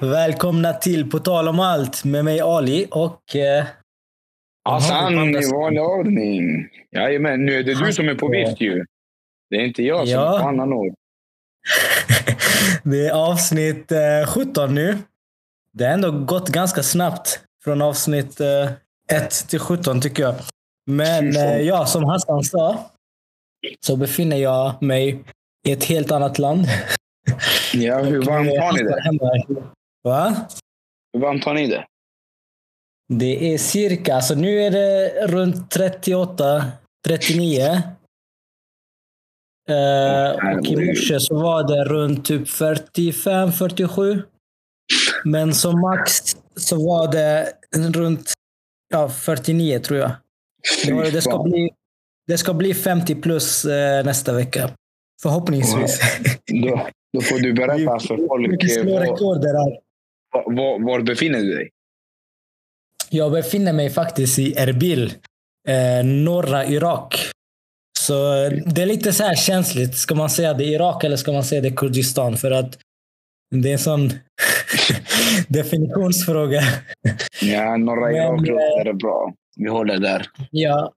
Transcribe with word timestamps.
Välkomna 0.00 0.72
till 0.72 1.10
På 1.10 1.18
tal 1.18 1.48
om 1.48 1.60
allt 1.60 2.04
med 2.04 2.24
mig 2.24 2.40
Ali 2.40 2.86
och... 2.90 3.36
Eh, 3.36 3.64
Hassan 4.68 5.36
i 5.36 5.52
vanlig 5.52 5.82
ordning. 5.82 6.68
Jajamän, 6.92 7.46
nu 7.46 7.54
är 7.58 7.62
det 7.62 7.74
du 7.74 7.92
som 7.92 8.08
är 8.08 8.14
på 8.14 8.28
vift 8.28 8.60
ju. 8.60 8.84
Det 9.50 9.56
är 9.56 9.60
inte 9.60 9.82
jag 9.82 10.08
som 10.08 10.20
är 10.20 10.38
på 10.38 10.48
annan 10.48 10.72
ord. 10.72 10.94
det 12.82 13.06
är 13.06 13.12
avsnitt 13.12 13.92
eh, 13.92 14.26
17 14.26 14.74
nu. 14.74 14.98
Det 15.72 15.84
har 15.84 15.92
ändå 15.92 16.10
gått 16.10 16.48
ganska 16.48 16.82
snabbt 16.82 17.40
från 17.64 17.82
avsnitt 17.82 18.40
eh, 18.40 18.70
1 19.12 19.48
till 19.48 19.58
17 19.58 20.00
tycker 20.00 20.22
jag. 20.22 20.34
Men 20.86 21.36
eh, 21.36 21.60
ja, 21.60 21.86
som 21.86 22.04
Hassan 22.04 22.44
sa 22.44 22.90
så 23.80 23.96
befinner 23.96 24.36
jag 24.36 24.82
mig 24.82 25.24
i 25.66 25.72
ett 25.72 25.84
helt 25.84 26.12
annat 26.12 26.38
land. 26.38 26.66
Ja, 27.74 27.98
hur 27.98 28.22
varmt 28.22 28.58
har 28.60 28.72
ni 28.72 28.82
det? 28.82 29.62
Va? 30.06 30.36
Hur 31.12 31.20
varmt 31.20 31.44
har 31.44 31.54
ni 31.54 31.66
det? 31.66 31.86
Det 33.08 33.54
är 33.54 33.58
cirka, 33.58 34.14
alltså 34.14 34.34
nu 34.34 34.62
är 34.62 34.70
det 34.70 35.26
runt 35.26 35.70
38, 35.70 36.64
39. 37.06 37.62
Eh, 39.68 40.58
och 40.58 40.66
i 40.66 40.76
morse 40.76 41.20
så 41.20 41.34
var 41.34 41.68
det 41.68 41.84
runt 41.84 42.24
typ 42.24 42.48
45, 42.48 43.52
47. 43.52 44.22
Men 45.24 45.54
som 45.54 45.80
max 45.80 46.36
så 46.56 46.76
var 46.76 47.12
det 47.12 47.52
runt 47.72 48.32
ja, 48.88 49.08
49 49.08 49.78
tror 49.78 49.98
jag. 49.98 50.10
Det, 50.86 51.10
det, 51.10 51.22
ska 51.22 51.42
bli, 51.42 51.70
det 52.26 52.38
ska 52.38 52.54
bli 52.54 52.74
50 52.74 53.14
plus 53.14 53.64
eh, 53.64 54.04
nästa 54.04 54.32
vecka. 54.32 54.70
Förhoppningsvis. 55.22 56.00
Då, 56.62 56.88
då 57.12 57.20
får 57.20 57.38
du 57.38 57.52
berätta 57.52 57.98
för 58.08 58.26
folk 58.28 58.50
Mycket 58.50 58.76
eh, 58.76 58.82
slå 58.82 58.92
var, 58.92 59.00
rekord 59.00 59.40
där. 59.40 59.85
Var, 60.46 60.84
var 60.86 61.00
befinner 61.02 61.38
du 61.38 61.54
dig? 61.54 61.70
Jag 63.10 63.32
befinner 63.32 63.72
mig 63.72 63.90
faktiskt 63.90 64.38
i 64.38 64.54
Erbil, 64.54 65.12
eh, 65.68 66.04
norra 66.06 66.66
Irak. 66.66 67.30
Så 67.98 68.44
eh, 68.44 68.50
det 68.66 68.82
är 68.82 68.86
lite 68.86 69.12
så 69.12 69.24
här 69.24 69.34
känsligt. 69.36 69.96
Ska 69.96 70.14
man 70.14 70.30
säga 70.30 70.54
det 70.54 70.64
är 70.64 70.68
Irak 70.74 71.04
eller 71.04 71.16
ska 71.16 71.32
man 71.32 71.44
säga 71.44 71.60
det 71.60 71.68
är 71.68 71.76
Kurdistan? 71.76 72.36
För 72.36 72.50
att 72.50 72.78
det 73.54 73.68
är 73.68 73.72
en 73.72 73.78
sån 73.78 74.10
definitionsfråga. 75.48 76.60
Ja, 77.42 77.76
norra 77.76 78.12
Irak 78.12 78.48
eh, 78.48 78.54
låter 78.54 78.92
bra. 78.92 79.34
Vi 79.56 79.68
håller 79.68 79.98
där. 79.98 80.26
Ja. 80.50 80.92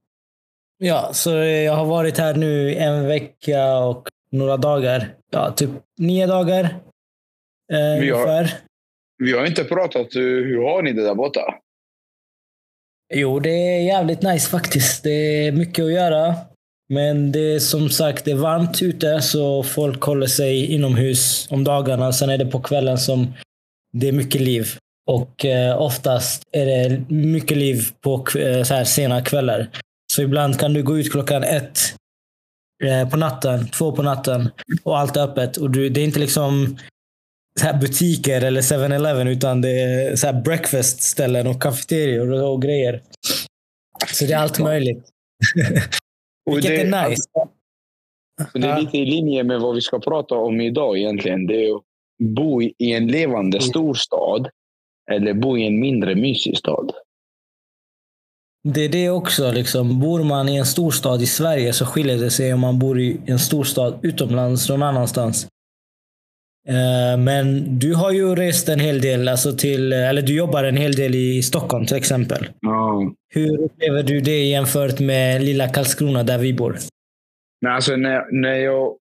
ja, 0.77 1.09
så 1.13 1.29
jag 1.43 1.73
har 1.75 1.85
varit 1.85 2.17
här 2.17 2.33
nu 2.35 2.75
en 2.75 3.07
vecka 3.07 3.77
och 3.77 4.07
några 4.31 4.57
dagar. 4.57 5.13
Ja, 5.31 5.51
typ 5.51 5.69
nio 5.99 6.27
dagar. 6.27 6.63
Eh, 6.63 8.01
Vi 8.01 8.09
har- 8.09 8.19
ungefär. 8.19 8.53
Vi 9.20 9.34
har 9.34 9.45
inte 9.45 9.64
pratat. 9.64 10.16
Eh, 10.16 10.22
hur 10.22 10.64
har 10.64 10.81
ni 10.81 10.94
det 10.94 11.03
där 11.03 11.16
borta? 11.16 11.42
Jo, 13.14 13.39
det 13.39 13.50
är 13.50 13.81
jävligt 13.81 14.22
nice 14.22 14.50
faktiskt. 14.50 15.03
Det 15.03 15.48
är 15.48 15.52
mycket 15.52 15.86
att 15.86 15.92
göra. 15.92 16.36
Men 16.94 17.31
det 17.31 17.56
är 17.56 17.59
som 17.59 17.90
sagt 17.90 18.25
det 18.25 18.31
är 18.31 18.36
varmt 18.36 18.81
ute 18.81 19.22
så 19.22 19.64
folk 19.64 20.02
håller 20.03 20.28
sig 20.28 20.66
inomhus 20.66 21.47
om 21.52 21.64
dagarna. 21.64 22.14
Sen 22.14 22.30
är 22.30 22.38
det 22.38 22.45
på 22.45 22.59
kvällen 22.59 22.97
som 22.97 23.34
det 23.94 24.08
är 24.08 24.12
mycket 24.12 24.42
liv. 24.42 24.67
Och 25.08 25.45
eh, 25.45 25.81
oftast 25.81 26.44
är 26.52 26.66
det 26.66 27.09
mycket 27.09 27.58
liv 27.58 27.84
på 28.02 28.16
eh, 28.16 28.64
så 28.64 28.73
här 28.73 28.84
sena 28.84 29.22
kvällar. 29.22 29.70
Så 30.14 30.22
ibland 30.22 30.59
kan 30.59 30.73
du 30.73 30.84
gå 30.84 30.97
ut 30.97 31.12
klockan 31.12 31.44
ett 31.44 31.79
eh, 32.84 33.09
på 33.09 33.18
natten, 33.18 33.68
två 33.68 33.91
på 33.91 34.03
natten 34.03 34.50
och 34.84 35.00
allt 35.00 35.18
är 35.18 35.22
öppet. 35.22 35.58
Och 35.58 35.69
du, 35.69 35.90
det 35.90 36.02
är 36.02 36.06
inte 36.06 36.19
liksom 36.19 36.78
så 37.59 37.65
här 37.65 37.79
butiker 37.79 38.41
eller 38.41 38.61
7-Eleven 38.61 39.27
utan 39.27 39.61
det 39.61 39.81
är 39.81 40.15
så 40.15 40.33
breakfast-ställen 40.33 41.47
och 41.47 41.61
kafeterior 41.61 42.43
och, 42.43 42.61
grejer. 42.61 43.03
Så 44.13 44.25
det 44.25 44.33
är 44.33 44.37
allt 44.37 44.59
möjligt. 44.59 45.03
Och 46.49 46.57
Vilket 46.57 46.71
det, 46.71 46.81
är 46.97 47.09
nice. 47.09 47.23
Det 48.53 48.67
är 48.67 48.81
lite 48.81 48.97
i 48.97 49.05
linje 49.05 49.43
med 49.43 49.59
vad 49.59 49.75
vi 49.75 49.81
ska 49.81 49.99
prata 49.99 50.35
om 50.35 50.61
idag 50.61 50.97
egentligen. 50.97 51.47
Det 51.47 51.65
är 51.65 51.75
att 51.75 51.83
bo 52.23 52.61
i 52.61 52.93
en 52.93 53.07
levande 53.07 53.57
Mm. 53.57 53.69
storstad 53.69 54.49
eller 55.11 55.33
bo 55.33 55.57
i 55.57 55.67
en 55.67 55.79
mindre 55.79 56.16
mysig 56.16 56.57
stad. 56.57 56.91
Det 58.63 58.81
är 58.85 58.89
det 58.89 59.09
också. 59.09 59.51
Liksom. 59.51 59.99
Bor 59.99 60.23
man 60.23 60.49
i 60.49 60.55
en 60.55 60.66
storstad 60.66 61.21
i 61.21 61.25
Sverige 61.25 61.73
så 61.73 61.85
skiljer 61.85 62.17
det 62.17 62.29
sig 62.31 62.53
om 62.53 62.59
man 62.59 62.79
bor 62.79 62.99
i 62.99 63.21
en 63.25 63.39
storstad 63.39 63.99
utomlands 64.03 64.69
någon 64.69 64.83
annanstans. 64.83 65.47
Eh, 66.69 67.18
Men 67.19 67.80
du 67.80 67.96
har 67.96 68.12
ju 68.12 68.35
rest 68.35 68.69
en 68.69 68.80
hel 68.80 69.02
del, 69.02 69.28
alltså 69.28 69.52
till, 69.57 69.94
eller 69.94 70.22
du 70.22 70.38
jobbar 70.38 70.63
en 70.63 70.78
hel 70.78 70.91
del 70.91 71.16
i 71.16 71.41
Stockholm 71.44 71.85
till 71.85 71.97
exempel. 71.97 72.46
Ja. 72.62 73.12
Hur 73.34 73.62
upplever 73.63 74.03
du 74.03 74.19
det 74.19 74.44
jämfört 74.46 75.00
med 75.00 75.44
lilla 75.44 75.68
Karlskrona 75.68 76.24
där 76.24 76.38
vi 76.38 76.53
bor? 76.53 76.75
Men 77.62 77.72
alltså 77.72 77.96
när, 77.96 78.41
när 78.41 78.56
jag, 78.56 78.96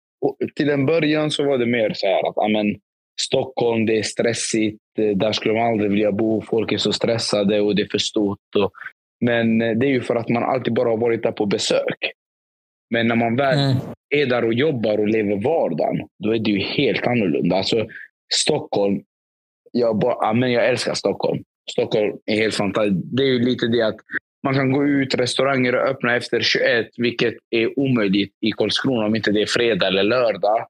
till 0.56 0.70
en 0.70 0.86
början 0.86 1.30
så 1.30 1.44
var 1.44 1.58
det 1.58 1.66
mer 1.66 1.92
så 1.94 2.06
här 2.06 2.28
att 2.28 2.38
amen, 2.38 2.76
Stockholm, 3.20 3.86
det 3.86 3.98
är 3.98 4.02
stressigt. 4.02 4.78
eh, 4.98 5.16
Där 5.16 5.32
skulle 5.32 5.54
man 5.54 5.66
aldrig 5.72 5.90
vilja 5.90 6.12
bo. 6.12 6.42
Folk 6.42 6.72
är 6.72 6.78
så 6.78 6.92
stressade 6.92 7.60
och 7.60 7.76
det 7.76 7.82
är 7.82 7.88
för 7.90 7.98
stort. 7.98 8.38
Och, 8.56 8.70
men 9.24 9.62
eh, 9.62 9.70
det 9.78 9.86
är 9.86 9.90
ju 9.90 10.00
för 10.00 10.16
att 10.16 10.28
man 10.28 10.42
alltid 10.42 10.74
bara 10.74 10.88
har 10.88 10.96
varit 10.96 11.22
där 11.22 11.32
på 11.32 11.46
besök. 11.46 11.98
Men 12.90 13.06
när 13.06 13.16
man 13.16 13.36
väl 13.36 13.58
Mm. 13.58 13.76
är 14.14 14.26
där 14.26 14.44
och 14.44 14.54
jobbar 14.54 14.98
och 14.98 15.08
lever 15.08 15.36
vardagen, 15.36 16.08
då 16.24 16.34
är 16.34 16.38
det 16.38 16.50
ju 16.50 16.58
helt 16.58 17.06
annorlunda. 17.06 17.56
Alltså, 17.56 17.86
Stockholm, 18.34 19.02
jag, 19.72 19.98
bara, 19.98 20.32
men 20.32 20.52
jag 20.52 20.66
älskar 20.68 20.94
Stockholm. 20.94 21.42
Stockholm 21.70 22.16
är 22.26 22.36
helt 22.36 22.54
fantastiskt. 22.54 22.96
Det 23.04 23.22
är 23.22 23.26
ju 23.26 23.38
lite 23.38 23.66
det 23.66 23.82
att 23.82 23.96
man 24.42 24.54
kan 24.54 24.72
gå 24.72 24.86
ut, 24.86 25.14
restauranger 25.14 25.72
är 25.72 25.90
öppna 25.90 26.16
efter 26.16 26.40
21, 26.40 26.88
vilket 26.96 27.34
är 27.50 27.78
omöjligt 27.78 28.32
i 28.40 28.52
Karlskrona 28.52 29.06
om 29.06 29.16
inte 29.16 29.32
det 29.32 29.42
är 29.42 29.46
fredag 29.46 29.86
eller 29.86 30.02
lördag. 30.02 30.66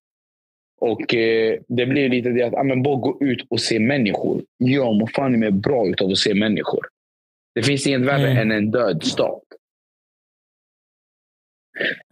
Och 0.80 1.14
eh, 1.14 1.58
Det 1.68 1.86
blir 1.86 2.08
lite 2.08 2.28
det 2.28 2.42
att 2.42 2.66
men 2.66 2.82
bara 2.82 2.96
gå 2.96 3.18
ut 3.20 3.46
och 3.50 3.60
se 3.60 3.78
människor. 3.80 4.42
Jag 4.58 4.94
mår 4.94 5.06
fan 5.06 5.38
med 5.40 5.54
bra 5.54 5.86
utav 5.88 6.10
att 6.10 6.18
se 6.18 6.34
människor. 6.34 6.86
Det 7.54 7.62
finns 7.62 7.86
inget 7.86 8.00
värre 8.00 8.30
Mm. 8.30 8.36
än 8.38 8.52
en 8.52 8.70
död 8.70 9.04
stad. 9.04 9.40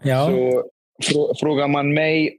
Ja. 0.03 0.27
Så 0.27 0.65
frå, 1.03 1.35
frågar 1.41 1.69
man 1.69 1.95
mig, 1.95 2.39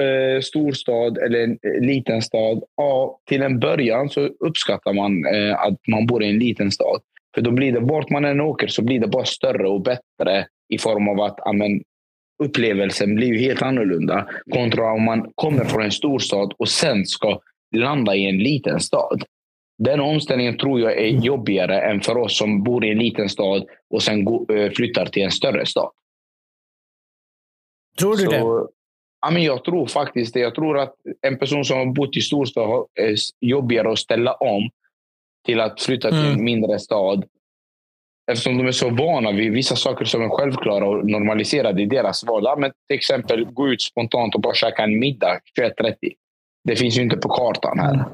eh, 0.00 0.40
storstad 0.40 1.18
eller 1.18 1.44
en 1.44 1.50
eh, 1.50 1.86
liten 1.86 2.22
stad? 2.22 2.62
Ja, 2.76 3.20
till 3.28 3.42
en 3.42 3.60
början 3.60 4.08
så 4.08 4.20
uppskattar 4.20 4.92
man 4.92 5.26
eh, 5.26 5.60
att 5.60 5.78
man 5.88 6.06
bor 6.06 6.22
i 6.22 6.28
en 6.28 6.38
liten 6.38 6.70
stad. 6.70 7.00
För 7.34 7.42
då 7.42 7.50
blir 7.50 7.72
det, 7.72 7.80
vart 7.80 8.10
man 8.10 8.24
än 8.24 8.40
åker 8.40 8.66
så 8.66 8.82
blir 8.82 9.00
det 9.00 9.08
bara 9.08 9.24
större 9.24 9.68
och 9.68 9.82
bättre 9.82 10.46
i 10.68 10.78
form 10.78 11.08
av 11.08 11.20
att 11.20 11.38
ja, 11.44 11.52
men, 11.52 11.82
upplevelsen 12.42 13.14
blir 13.14 13.28
ju 13.28 13.38
helt 13.38 13.62
annorlunda 13.62 14.28
kontra 14.50 14.92
om 14.92 15.02
man 15.02 15.32
kommer 15.34 15.64
från 15.64 15.82
en 15.82 15.90
storstad 15.90 16.54
och 16.58 16.68
sen 16.68 17.06
ska 17.06 17.40
landa 17.76 18.14
i 18.14 18.28
en 18.28 18.38
liten 18.38 18.80
stad. 18.80 19.22
Den 19.78 20.00
omställningen 20.00 20.58
tror 20.58 20.80
jag 20.80 20.92
är 20.92 21.08
jobbigare 21.08 21.80
än 21.80 22.00
för 22.00 22.16
oss 22.16 22.38
som 22.38 22.62
bor 22.62 22.84
i 22.84 22.90
en 22.90 22.98
liten 22.98 23.28
stad 23.28 23.64
och 23.94 24.02
sen 24.02 24.26
eh, 24.54 24.70
flyttar 24.70 25.06
till 25.06 25.22
en 25.22 25.30
större 25.30 25.66
stad. 25.66 25.90
Tror 27.98 28.16
du 28.16 28.24
det? 28.26 28.40
Så, 28.40 28.68
ja, 29.22 29.30
men 29.30 29.42
jag 29.42 29.64
tror 29.64 29.86
faktiskt 29.86 30.34
det. 30.34 30.40
Jag 30.40 30.54
tror 30.54 30.78
att 30.78 30.94
en 31.20 31.38
person 31.38 31.64
som 31.64 31.78
har 31.78 31.86
bott 31.86 32.16
i 32.16 32.20
storstad 32.20 32.86
är 32.94 33.14
jobbigare 33.40 33.92
att 33.92 33.98
ställa 33.98 34.34
om 34.34 34.70
till 35.46 35.60
att 35.60 35.80
flytta 35.80 36.08
till 36.10 36.18
Mm. 36.18 36.32
en 36.32 36.44
mindre 36.44 36.78
stad. 36.78 37.24
Eftersom 38.32 38.58
de 38.58 38.66
är 38.66 38.72
så 38.72 38.90
vana 38.90 39.32
vid 39.32 39.52
vissa 39.52 39.76
saker 39.76 40.04
som 40.04 40.22
är 40.22 40.28
självklara 40.28 40.88
och 40.88 41.06
normaliserade 41.10 41.82
i 41.82 41.86
deras 41.86 42.24
vardag. 42.24 42.60
Men 42.60 42.72
till 42.88 42.96
exempel 42.96 43.44
gå 43.44 43.68
ut 43.68 43.82
spontant 43.82 44.34
och 44.34 44.40
bara 44.40 44.54
käka 44.54 44.82
en 44.82 44.98
middag 44.98 45.40
21.30. 45.58 45.94
Det 46.64 46.76
finns 46.76 46.98
ju 46.98 47.02
inte 47.02 47.16
på 47.16 47.28
kartan 47.28 47.78
här. 47.78 47.94
Mm. 47.94 48.06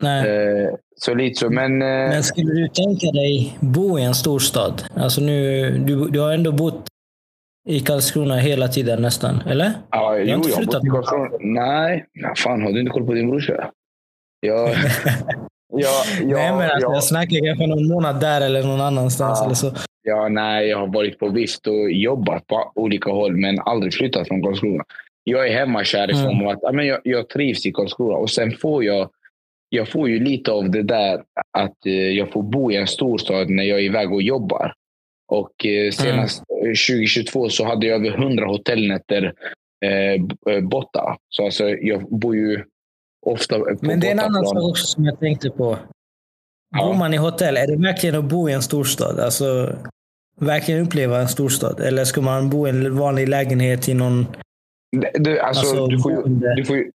Nej. 0.00 0.28
Eh, 0.30 0.74
så 0.96 1.14
lite 1.14 1.40
så. 1.40 1.50
Men, 1.50 1.82
eh, 1.82 1.88
Men 1.88 2.22
skulle 2.24 2.52
du 2.52 2.68
tänka 2.68 3.06
dig 3.06 3.58
bo 3.60 3.98
i 3.98 4.02
en 4.02 4.14
storstad? 4.14 4.84
Alltså 4.96 5.20
nu, 5.20 5.70
du, 5.78 6.08
du 6.08 6.20
har 6.20 6.32
ändå 6.32 6.52
bott 6.52 6.86
i 7.68 7.80
Karlskrona 7.80 8.36
hela 8.36 8.68
tiden 8.68 9.02
nästan, 9.02 9.42
eller? 9.50 9.72
ja, 9.90 9.98
har 9.98 10.16
jo, 10.18 10.34
inte 10.34 10.48
jag 10.50 10.56
har 10.56 10.86
i 10.86 10.90
Karlskrona. 10.90 11.30
Nej, 11.40 12.06
fan 12.36 12.62
har 12.62 12.72
du 12.72 12.80
inte 12.80 12.90
koll 12.92 13.06
på 13.06 13.14
din 13.14 13.30
brorsa? 13.30 13.70
Jag, 14.40 14.68
jag, 15.72 15.90
jag, 16.22 16.38
Nej, 16.38 16.52
men 16.52 16.60
alltså, 16.60 16.80
jag, 16.80 16.94
jag 16.94 17.04
snackar 17.04 17.46
kanske 17.46 17.66
någon 17.66 17.88
månad 17.88 18.20
där 18.20 18.40
eller 18.40 18.62
någon 18.62 18.80
annanstans. 18.80 19.38
Ja. 19.40 19.44
Eller 19.44 19.54
så. 19.54 19.72
Ja, 20.02 20.28
nej, 20.28 20.66
jag 20.68 20.78
har 20.78 20.86
varit 20.86 21.18
på 21.18 21.28
vift 21.28 21.66
och 21.66 21.90
jobbat 21.90 22.46
på 22.46 22.72
olika 22.74 23.10
håll, 23.10 23.36
men 23.36 23.58
aldrig 23.60 23.94
flyttat 23.94 24.28
från 24.28 24.42
Karlskrona. 24.42 24.84
Jag 25.24 25.48
är 25.48 25.52
hemmakär 25.52 26.10
i 26.10 26.14
Mm. 26.14 26.24
form 26.24 26.46
av 26.46 26.48
att 26.48 26.74
men 26.74 26.86
jag, 26.86 27.00
jag 27.04 27.28
trivs 27.28 27.66
i 27.66 27.72
Karlskrona 27.72 28.16
och 28.16 28.30
sen 28.30 28.50
får 28.52 28.84
jag, 28.84 29.10
jag 29.68 29.88
får 29.88 30.08
ju 30.08 30.24
lite 30.24 30.52
av 30.52 30.70
det 30.70 30.82
där 30.82 31.22
att 31.58 31.86
eh, 31.86 31.92
jag 31.92 32.32
får 32.32 32.42
bo 32.42 32.70
i 32.72 32.76
en 32.76 32.86
storstad 32.86 33.50
när 33.50 33.64
jag 33.64 33.78
är 33.78 33.82
iväg 33.82 34.12
och 34.12 34.22
jobbar. 34.22 34.72
Och 35.28 35.66
eh, 35.66 35.90
senast 35.90 36.38
eh, 36.40 36.68
2022 36.88 37.48
så 37.48 37.64
hade 37.64 37.86
jag 37.86 38.06
över 38.06 38.18
100 38.18 38.46
hotellnätter 38.46 39.32
eh, 39.84 40.54
eh, 40.54 40.60
borta. 40.62 41.16
Så 41.28 41.44
alltså, 41.44 41.68
jag 41.68 42.02
bor 42.18 42.36
ju 42.36 42.64
ofta 43.26 43.58
på 43.58 43.76
Men 43.80 44.00
det 44.00 44.06
är 44.06 44.12
en 44.12 44.20
annan 44.20 44.46
sak 44.46 44.58
också 44.70 44.86
som 44.86 45.04
jag 45.04 45.20
tänkte 45.20 45.50
på. 45.50 45.78
Ja. 46.76 46.86
Bor 46.86 46.94
man 46.94 47.14
i 47.14 47.16
hotell, 47.16 47.56
är 47.56 47.66
det 47.66 47.76
verkligen 47.76 48.16
att 48.16 48.24
bo 48.24 48.48
i 48.48 48.52
en 48.52 48.62
storstad? 48.62 49.20
Alltså, 49.20 49.76
verkligen 50.40 50.86
uppleva 50.86 51.20
en 51.20 51.28
storstad? 51.28 51.80
Eller 51.80 52.04
ska 52.04 52.20
man 52.20 52.50
bo 52.50 52.66
i 52.66 52.70
en 52.70 52.96
vanlig 52.96 53.28
lägenhet 53.28 53.88
i 53.88 53.94
någon... 53.94 54.26
Det- 55.18 55.40
alltså, 55.40 55.60
Alltså, 55.66 55.86
du, 55.86 55.98
får 56.00 56.12
ju, 56.12 56.22
du, 56.56 56.64
får 56.64 56.76
ju, 56.76 56.90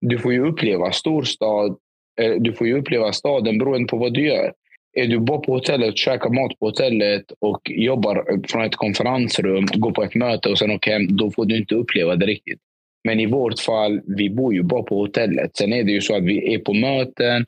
du 0.00 0.18
får 0.18 0.32
ju 0.32 0.46
uppleva 0.48 0.92
storstad. 0.92 1.76
eh, 2.20 2.32
Du 2.40 2.52
får 2.52 2.66
ju 2.66 2.78
uppleva 2.78 3.12
staden 3.12 3.58
beroende 3.58 3.88
på 3.88 3.96
vad 3.96 4.14
du 4.14 4.26
gör. 4.28 4.52
Är 4.92 5.06
du 5.06 5.18
bara 5.18 5.38
på 5.38 5.52
hotellet, 5.52 5.98
käkar 5.98 6.30
mat 6.30 6.58
på 6.58 6.66
hotellet 6.66 7.32
och 7.38 7.60
jobbar 7.70 8.40
från 8.48 8.64
ett 8.64 8.76
konferensrum, 8.76 9.66
går 9.66 9.90
på 9.90 10.02
ett 10.02 10.14
möte 10.14 10.48
och 10.48 10.58
sen 10.58 10.70
åker 10.70 10.92
hem, 10.92 11.16
då 11.16 11.30
får 11.30 11.44
du 11.44 11.56
inte 11.56 11.74
uppleva 11.74 12.16
det 12.16 12.26
riktigt. 12.26 12.58
Men 13.04 13.20
i 13.20 13.26
vårt 13.26 13.60
fall, 13.60 14.00
vi 14.06 14.30
bor 14.30 14.54
ju 14.54 14.62
bara 14.62 14.82
på 14.82 14.96
hotellet. 14.98 15.56
Sen 15.56 15.72
är 15.72 15.84
det 15.84 15.92
ju 15.92 16.00
så 16.00 16.16
att 16.16 16.22
vi 16.22 16.54
är 16.54 16.58
på 16.58 16.74
möten, 16.74 17.44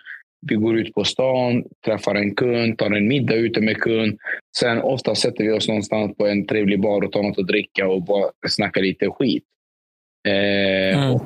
vi 0.48 0.54
går 0.54 0.78
ut 0.78 0.94
på 0.94 1.04
stan, 1.04 1.64
träffar 1.84 2.14
en 2.14 2.34
kund, 2.34 2.78
tar 2.78 2.90
en 2.90 3.08
middag 3.08 3.34
ute 3.34 3.60
med 3.60 3.76
kund. 3.76 4.18
Sen 4.58 4.82
ofta 4.82 5.14
sätter 5.14 5.44
vi 5.44 5.52
oss 5.52 5.68
någonstans 5.68 6.16
på 6.16 6.26
en 6.26 6.46
trevlig 6.46 6.80
bar 6.80 7.04
och 7.04 7.12
tar 7.12 7.22
något 7.22 7.38
att 7.38 7.46
dricka 7.46 7.88
och 7.88 8.02
bara 8.02 8.30
snackar 8.48 8.82
lite 8.82 9.10
skit. 9.10 9.44
Eh, 10.28 11.04
Mm. 11.04 11.18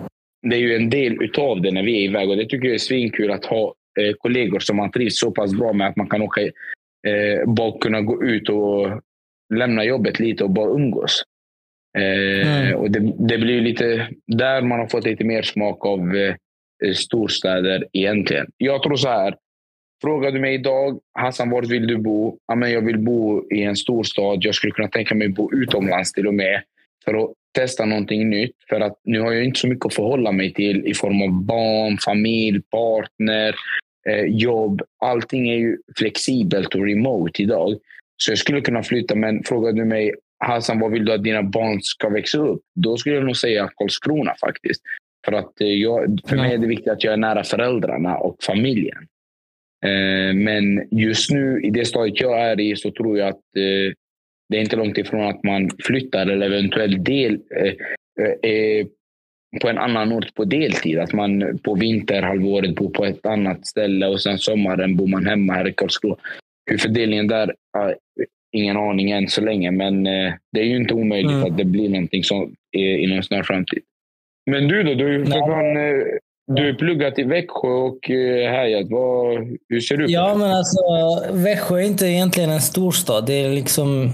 Det 0.51 0.57
är 0.57 0.61
ju 0.61 0.77
en 0.77 0.91
del 0.91 1.23
utav 1.23 1.63
det 1.63 1.73
när 1.73 1.83
vi 1.83 1.99
är 1.99 2.03
iväg 2.09 2.31
och 2.31 2.37
det 2.37 2.47
tycker 2.47 2.67
jag 2.67 2.75
är 2.75 2.79
svinkul 2.79 3.31
att 3.31 3.45
ha 3.45 3.75
eh, 4.01 4.13
kollegor 4.19 4.59
som 4.59 4.77
man 4.77 4.91
trivs 4.91 5.19
så 5.21 5.31
pass 5.31 5.55
bra 5.55 5.73
med 5.73 5.89
att 5.89 5.97
man 5.97 6.09
kan 6.09 6.23
åka, 6.23 6.41
eh, 6.43 7.45
bara 7.47 7.79
kunna 7.79 8.01
gå 8.01 8.25
ut 8.25 8.49
och 8.49 9.03
lämna 9.55 9.85
jobbet 9.85 10.21
lite 10.21 10.45
och 10.45 10.51
bara 10.51 10.71
umgås. 10.71 11.23
Eh, 11.99 12.63
Mm. 12.63 12.75
och 12.77 12.91
det, 12.91 13.13
det 13.19 13.39
blir 13.39 13.61
lite 13.61 14.09
där 14.27 14.63
man 14.63 14.79
har 14.81 14.87
fått 14.87 15.05
lite 15.05 15.25
mer 15.25 15.43
smak 15.43 15.87
av 15.87 16.17
eh, 16.17 16.35
storstäder 16.95 17.87
egentligen. 17.93 18.47
Jag 18.57 18.83
tror 18.83 18.97
så 18.97 19.09
här. 19.09 19.37
Frågar 20.03 20.33
du 20.33 20.41
mig 20.41 20.55
idag, 20.55 21.01
Hassan, 21.19 21.51
var 21.51 21.63
vill 21.63 21.87
du 21.87 21.97
bo? 21.97 22.39
Ja, 22.49 22.55
men 22.55 22.71
jag 22.73 22.81
vill 22.87 22.99
bo 22.99 23.51
i 23.51 23.63
en 23.63 23.77
storstad. 23.77 24.39
Jag 24.41 24.55
skulle 24.55 24.71
kunna 24.73 24.89
tänka 24.89 25.15
mig 25.15 25.29
bo 25.29 25.53
utomlands 25.53 26.13
till 26.13 26.27
och 26.27 26.35
med 26.35 26.63
för 27.05 27.15
att 27.25 27.31
testa 27.55 27.85
någonting 27.85 28.31
nytt. 28.31 28.57
För 28.69 28.81
att 28.81 29.01
nu 29.05 29.21
har 29.21 29.33
jag 29.33 29.45
inte 29.45 29.61
så 29.61 29.69
mycket 29.69 29.87
att 29.87 29.95
förhålla 29.95 30.33
mig 30.33 30.53
till 30.55 30.87
i 30.87 30.95
form 30.95 31.23
av 31.23 31.45
barn, 31.45 31.99
familj, 32.05 32.63
partner, 32.63 33.55
jobb. 34.27 34.83
Allting 35.01 35.49
är 35.49 35.57
ju 35.57 35.77
flexibelt 35.99 36.75
och 36.75 36.87
remote 36.87 37.43
idag. 37.43 37.79
Så 38.17 38.31
jag 38.31 38.39
skulle 38.39 38.61
kunna 38.61 38.83
flytta, 38.83 39.15
men 39.15 39.43
frågar 39.43 39.73
du 39.73 39.85
mig 39.85 40.15
Hassan, 40.39 40.81
vad 40.81 40.93
vill 40.93 41.05
du 41.05 41.13
att 41.13 41.25
dina 41.25 41.43
barn 41.43 41.83
ska 41.83 42.09
växa 42.09 42.39
upp? 42.39 42.63
Då 42.75 42.97
skulle 42.97 43.15
jag 43.15 43.25
nog 43.25 43.37
säga 43.37 43.71
Karlskrona 43.77 44.35
faktiskt. 44.41 44.83
För, 45.25 45.33
att 45.33 45.61
eh, 45.61 45.67
jag, 45.67 46.21
för 46.29 46.37
mig 46.37 46.55
är 46.55 46.59
det 46.59 46.67
viktigt 46.67 46.89
att 46.89 47.05
jag 47.05 47.13
är 47.13 47.17
nära 47.17 47.45
föräldrarna 47.45 48.17
och 48.17 48.37
familjen. 48.43 49.07
Eh, 49.85 50.35
Men 50.35 50.89
just 50.91 51.31
nu, 51.31 51.61
i 51.63 51.71
det 51.71 51.85
stadiet 51.85 52.21
jag 52.21 52.41
är 52.41 52.61
i, 52.61 52.77
så 52.77 52.91
tror 52.91 53.19
jag 53.19 53.29
att 53.29 53.35
eh, 53.57 53.93
det 54.49 54.57
är 54.57 54.61
inte 54.61 54.77
långt 54.77 54.99
ifrån 54.99 55.27
att 55.27 55.45
man 55.45 55.71
flyttar 55.85 56.27
eller 56.27 56.47
eventuellt 56.47 57.05
del, 57.05 57.41
eh, 57.57 57.73
eh, 58.25 58.51
eh, 58.51 58.87
på 59.63 59.69
en 59.69 59.79
annan 59.79 60.13
ort 60.13 60.35
på 60.35 60.45
deltid. 60.45 60.99
Att 60.99 61.13
man 61.13 61.59
på 61.63 61.75
vinterhalvåret 61.75 62.75
bor 62.75 62.91
på 62.91 63.05
ett 63.05 63.27
annat 63.27 63.67
ställe 63.67 64.07
och 64.07 64.21
sen 64.21 64.39
sommaren 64.39 64.97
bor 64.97 65.07
man 65.07 65.27
hemma 65.27 65.53
här 65.53 65.69
i 65.69 65.73
Karlskrona. 65.73 66.17
Hur 66.71 66.79
fördelningen 66.79 67.27
där, 67.29 67.55
ingen 68.57 68.77
aning 68.77 69.11
än 69.11 69.29
så 69.29 69.41
länge. 69.41 69.71
Men 69.71 70.07
eh, 70.07 70.33
det 70.53 70.61
är 70.61 70.65
ju 70.65 70.77
inte 70.77 70.95
omöjligt 70.95 71.33
Mm. 71.33 71.45
att 71.45 71.59
det 71.59 71.65
blir 71.65 71.89
någonting 71.89 72.25
som 72.25 72.55
är 72.73 72.97
inom 72.99 73.23
snar 73.23 73.43
framtid. 73.43 73.83
Men 74.51 74.69
du 74.69 74.83
då? 74.83 74.95
Du 74.95 75.25
för 75.27 75.33
fan, 75.33 75.77
eh, 75.77 76.05
du 76.57 76.75
pluggat 76.75 77.19
i 77.19 77.23
Växjö 77.23 77.69
och 77.69 78.11
eh, 78.11 78.51
härjat. 78.51 78.87
Vad, 78.91 79.37
hur 79.69 79.81
ser 79.81 79.97
du 79.97 80.05
på 80.05 80.11
Ja, 80.11 80.33
det? 80.33 80.39
men 80.39 80.51
alltså 80.51 80.79
Växjö 81.33 81.77
är 81.77 81.83
inte 81.87 82.07
egentligen 82.07 82.51
en 82.51 82.61
storstad. 82.61 83.27
Det 83.27 83.33
är 83.45 83.51
liksom... 83.51 84.11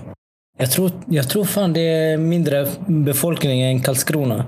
Jag 0.58 0.70
tror, 0.70 0.90
jag 1.08 1.28
tror 1.30 1.44
fan 1.44 1.72
det 1.72 1.80
är 1.80 2.16
mindre 2.16 2.66
befolkning 2.88 3.62
än 3.62 3.80
Karlskrona. 3.80 4.44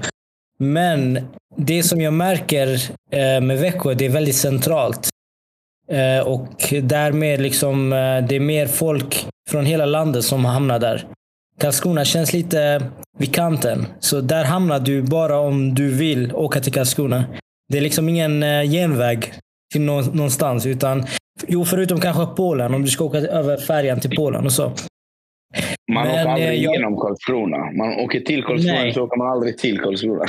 Men 0.58 1.20
det 1.56 1.82
som 1.82 2.00
jag 2.00 2.12
märker 2.12 2.68
eh, 3.10 3.40
med 3.40 3.58
Växjö, 3.58 3.94
det 3.94 4.04
är 4.04 4.10
väldigt 4.10 4.36
centralt. 4.36 5.08
Eh, 5.90 6.26
och 6.26 6.74
därmed 6.82 7.40
liksom, 7.40 7.92
eh, 7.92 8.26
det 8.28 8.36
är 8.36 8.40
mer 8.40 8.66
folk 8.66 9.26
från 9.50 9.66
hela 9.66 9.86
landet 9.86 10.24
som 10.24 10.44
hamnar 10.44 10.78
där. 10.78 11.06
Karlskrona 11.60 12.04
känns 12.04 12.32
lite 12.32 12.82
vid 13.18 13.34
kanten. 13.34 13.86
Så 14.00 14.20
där 14.20 14.44
hamnar 14.44 14.80
du 14.80 15.02
bara 15.02 15.38
om 15.38 15.74
du 15.74 15.90
vill 15.90 16.34
åka 16.34 16.60
till 16.60 16.72
Karlskrona. 16.72 17.24
Det 17.68 17.78
är 17.78 17.82
liksom 17.82 18.08
ingen 18.08 18.40
genväg 18.70 19.32
till 19.72 19.82
någonstans. 19.82 20.66
Utan, 20.66 21.06
jo, 21.48 21.64
förutom 21.64 22.00
kanske 22.00 22.26
Polen, 22.26 22.74
om 22.74 22.82
du 22.82 22.88
ska 22.88 23.04
åka 23.04 23.18
över 23.18 23.56
färjan 23.56 24.00
till 24.00 24.16
Polen 24.16 24.44
och 24.44 24.52
så. 24.52 24.72
Man 25.92 26.06
Men, 26.06 26.12
åker 26.20 26.30
aldrig 26.30 26.48
eh, 26.48 26.54
jag- 26.54 26.74
igenom 26.74 26.96
Karlskrona. 26.96 27.56
Man 27.72 27.94
åker 28.04 28.20
till 28.20 28.42
Karlskrona 28.44 28.78
Nej. 28.80 28.92
så 28.94 29.02
åker 29.02 29.16
man 29.18 29.26
aldrig 29.26 29.58
till 29.58 29.80
Karlskrona. 29.80 30.24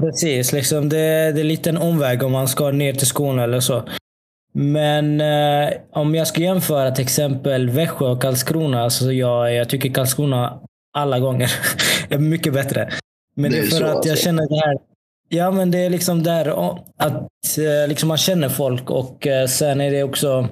Precis, 0.00 0.52
liksom 0.52 0.88
det, 0.88 1.32
det 1.32 1.40
är 1.40 1.44
lite 1.44 1.70
en 1.70 1.76
omväg 1.78 2.22
om 2.22 2.32
man 2.32 2.48
ska 2.48 2.70
ner 2.70 2.92
till 2.92 3.06
Skåne 3.06 3.42
eller 3.44 3.60
så. 3.60 3.82
Men 4.52 5.20
eh, 5.20 5.70
om 5.92 6.14
jag 6.14 6.26
ska 6.26 6.40
jämföra 6.40 6.90
till 6.90 7.04
exempel 7.04 7.70
Växjö 7.70 8.06
och 8.06 8.22
Karlskrona, 8.22 8.90
så 8.90 9.12
jag, 9.12 9.54
jag 9.54 9.68
tycker 9.68 9.88
Karlskrona 9.92 10.60
alla 10.96 11.18
gånger 11.18 11.52
är 12.08 12.18
mycket 12.18 12.52
bättre. 12.52 12.88
Men 13.36 13.50
Det 13.50 13.56
det 13.56 13.62
är 13.62 13.66
för 13.70 13.76
så, 13.76 13.84
att 13.84 14.04
jag 14.04 14.10
alltså. 14.12 14.24
känner 14.24 14.48
det 14.48 14.66
här. 14.66 14.78
Ja, 15.28 15.50
men 15.50 15.70
det 15.70 15.78
är 15.78 15.90
liksom 15.90 16.22
där 16.22 16.46
att 16.96 17.58
eh, 17.58 17.88
liksom 17.88 18.08
man 18.08 18.18
känner 18.18 18.48
folk 18.48 18.90
och 18.90 19.26
eh, 19.26 19.46
sen 19.46 19.80
är 19.80 19.90
det 19.90 20.02
också 20.02 20.48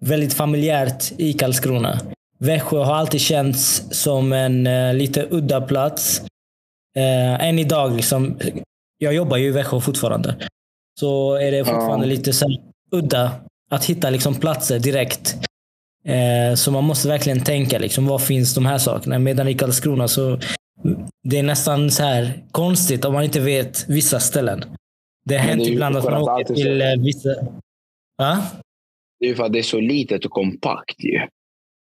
väldigt 0.00 0.34
familjärt 0.34 1.12
i 1.18 1.32
Karlskrona. 1.32 2.00
Växjö 2.38 2.78
har 2.78 2.94
alltid 2.94 3.20
känts 3.20 3.84
som 3.90 4.32
en 4.32 4.66
eh, 4.66 4.94
lite 4.94 5.26
udda 5.30 5.60
plats. 5.60 6.20
Eh, 6.96 7.48
än 7.48 7.58
idag, 7.58 7.96
liksom, 7.96 8.38
jag 8.98 9.14
jobbar 9.14 9.36
ju 9.36 9.46
i 9.48 9.50
Växjö 9.50 9.80
fortfarande. 9.80 10.36
Så 11.00 11.34
är 11.34 11.52
det 11.52 11.64
fortfarande 11.64 12.06
Ja. 12.06 12.10
lite 12.10 12.32
så 12.32 12.46
udda 12.90 13.30
att 13.70 13.84
hitta 13.84 14.10
liksom 14.10 14.34
platser 14.34 14.78
direkt. 14.78 15.36
Eh, 16.04 16.54
så 16.54 16.70
man 16.70 16.84
måste 16.84 17.08
verkligen 17.08 17.44
tänka, 17.44 17.78
liksom, 17.78 18.06
var 18.06 18.18
finns 18.18 18.54
de 18.54 18.66
här 18.66 18.78
sakerna? 18.78 19.18
Medan 19.18 19.48
i 19.48 19.54
Karlskrona 19.54 20.08
så 20.08 20.38
det 21.22 21.38
är 21.38 21.42
nästan 21.42 21.90
så 21.90 22.02
här 22.02 22.42
konstigt 22.52 23.04
om 23.04 23.12
man 23.12 23.24
inte 23.24 23.40
vet 23.40 23.88
vissa 23.88 24.20
ställen. 24.20 24.64
Det 25.24 25.36
har 25.36 25.44
hänt 25.44 25.66
ibland 25.66 25.96
att 25.96 26.04
man 26.04 26.22
åker 26.22 26.54
till 26.54 26.80
eh, 26.82 26.88
vissa... 26.98 27.28
Va? 28.18 28.42
Det 29.20 29.26
är 29.26 29.28
ju 29.28 29.34
för 29.36 29.44
att 29.44 29.52
det 29.52 29.58
är 29.58 29.62
så 29.62 29.80
litet 29.80 30.24
och 30.24 30.30
kompakt 30.30 31.04
ju. 31.04 31.20